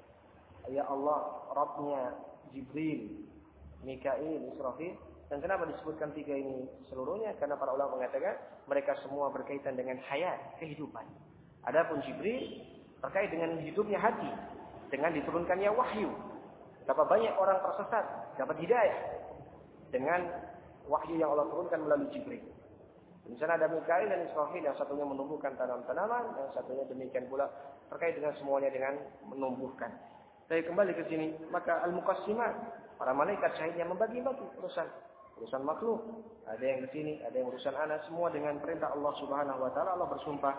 [0.72, 2.02] Ya Allah Rabbnya
[2.52, 3.28] Jibril,
[3.84, 4.94] Mikail, Israfil.
[5.28, 7.36] Dan kenapa disebutkan tiga ini seluruhnya?
[7.36, 11.04] Karena para ulama mengatakan mereka semua berkaitan dengan hayat, kehidupan.
[11.68, 12.64] Adapun Jibril
[13.04, 14.32] terkait dengan hidupnya hati
[14.88, 16.08] dengan diturunkannya wahyu.
[16.88, 18.04] Berapa banyak orang tersesat
[18.40, 18.98] dapat hidayah
[19.92, 20.24] dengan
[20.88, 22.40] wahyu yang Allah turunkan melalui Jibril.
[23.28, 27.44] Di sana ada Mikail dan Israfil yang satunya menumbuhkan tanam-tanaman, yang satunya demikian pula
[27.92, 28.96] terkait dengan semuanya dengan
[29.28, 29.92] menumbuhkan.
[30.48, 32.56] Saya kembali ke sini, maka al-muqassimat,
[32.96, 34.88] para malaikat syahidnya membagi-bagi urusan
[35.38, 36.00] urusan makhluk.
[36.48, 39.94] Ada yang ke sini, ada yang urusan anak, semua dengan perintah Allah Subhanahu wa taala
[39.94, 40.54] Allah bersumpah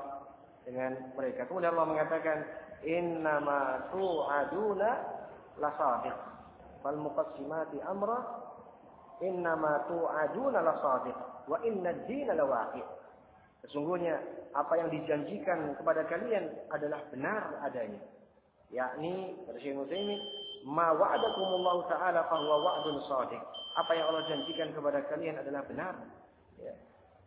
[0.64, 1.50] dengan mereka.
[1.50, 2.38] Kemudian Allah mengatakan,
[2.86, 4.90] "Innama tu'aduna
[5.60, 6.18] lasadiq."
[6.80, 8.20] Fal muqassimati amra,
[9.26, 11.18] "Innama tu'aduna lasadiq
[11.50, 12.86] wa inna ad-dina lawaqi'."
[13.68, 14.16] Sesungguhnya
[14.56, 18.00] apa yang dijanjikan kepada kalian adalah benar adanya.
[18.70, 19.76] Yakni kata Syekh
[20.68, 23.42] "Ma wa'adakumullahu ta'ala fahuwa wa'dun shadiq."
[23.80, 25.96] Apa yang Allah janjikan kepada kalian adalah benar.
[26.60, 26.76] Ya.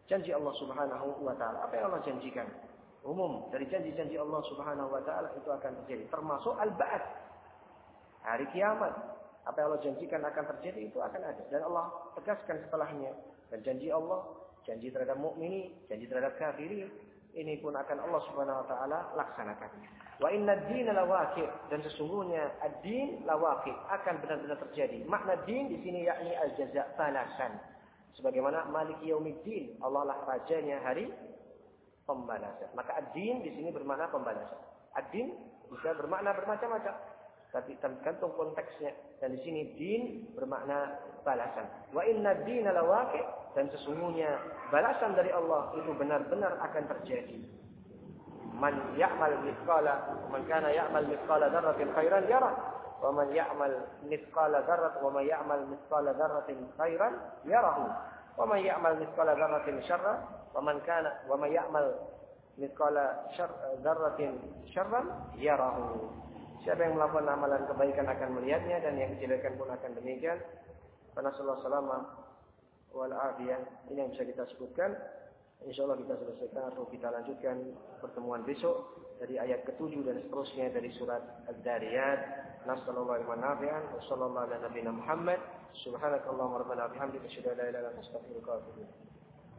[0.07, 1.65] Janji Allah Subhanahu wa taala.
[1.65, 2.45] Apa yang Allah janjikan?
[3.03, 7.11] umum dari janji-janji Allah Subhanahu wa taala itu akan terjadi termasuk al-ba'ats
[8.23, 8.95] hari kiamat
[9.43, 13.11] apa yang Allah janjikan akan terjadi itu akan ada dan Allah tegaskan setelahnya
[13.51, 14.23] dan janji Allah
[14.63, 16.87] janji terhadap mukmini janji terhadap kafiri
[17.35, 19.71] ini pun akan Allah Subhanahu wa taala laksanakan
[20.23, 20.55] wa inna
[20.95, 27.59] lawaqi dan sesungguhnya ad-din akan benar-benar terjadi makna din di sini yakni al-jaza' balasan
[28.15, 31.11] sebagaimana Malik Yaumiddin Allah lah rajanya hari
[32.05, 32.71] pembalasan.
[32.75, 34.59] Maka ad-din di sini bermakna pembalasan.
[34.99, 35.33] Ad-din
[35.71, 36.95] bisa bermakna bermacam-macam.
[37.53, 38.97] Tapi tergantung konteksnya.
[39.21, 40.03] Dan di sini din
[40.33, 41.69] bermakna balasan.
[41.93, 42.33] Wa inna
[42.73, 44.41] lawaqi dan sesungguhnya
[44.73, 47.62] balasan dari Allah itu benar-benar akan terjadi
[48.53, 49.95] man ya'mal mithqala
[50.29, 52.55] man kana ya'mal mithqala dzarratin khairan yarah.
[53.03, 53.75] Wa man ya'mal
[54.07, 57.91] mithqala dzarrat wa man ya'mal mithqala dzarratin khairan yarahu
[58.39, 60.19] wa man ya'mal mithqala dzarratin syarran
[60.55, 61.89] wa man kana wa man ya'mal
[62.57, 63.29] mithqala
[63.83, 64.39] dzarratin
[64.71, 66.09] syarran yarahu
[66.63, 70.39] siapa yang melakukan amalan kebaikan akan melihatnya dan yang kejelekan pun akan demikian.
[71.13, 71.91] Rasulullah sallallahu alaihi wasallam
[72.95, 73.13] wal
[73.91, 74.95] ini yang bisa kita sebutkan.
[75.63, 77.57] Insyaallah kita selesaikan atau kita lanjutkan
[78.03, 82.21] pertemuan besok dari ayat ke-7 dan seterusnya dari surat Ad-Dariyat.
[82.67, 85.39] Nasallallahu alaihi nafi'an wa sallallahu Muhammad.
[85.87, 89.12] Subhanakallahumma rabbana bihamdika asyhadu an la ilaha illa anta astaghfiruka wa atubu ilaik.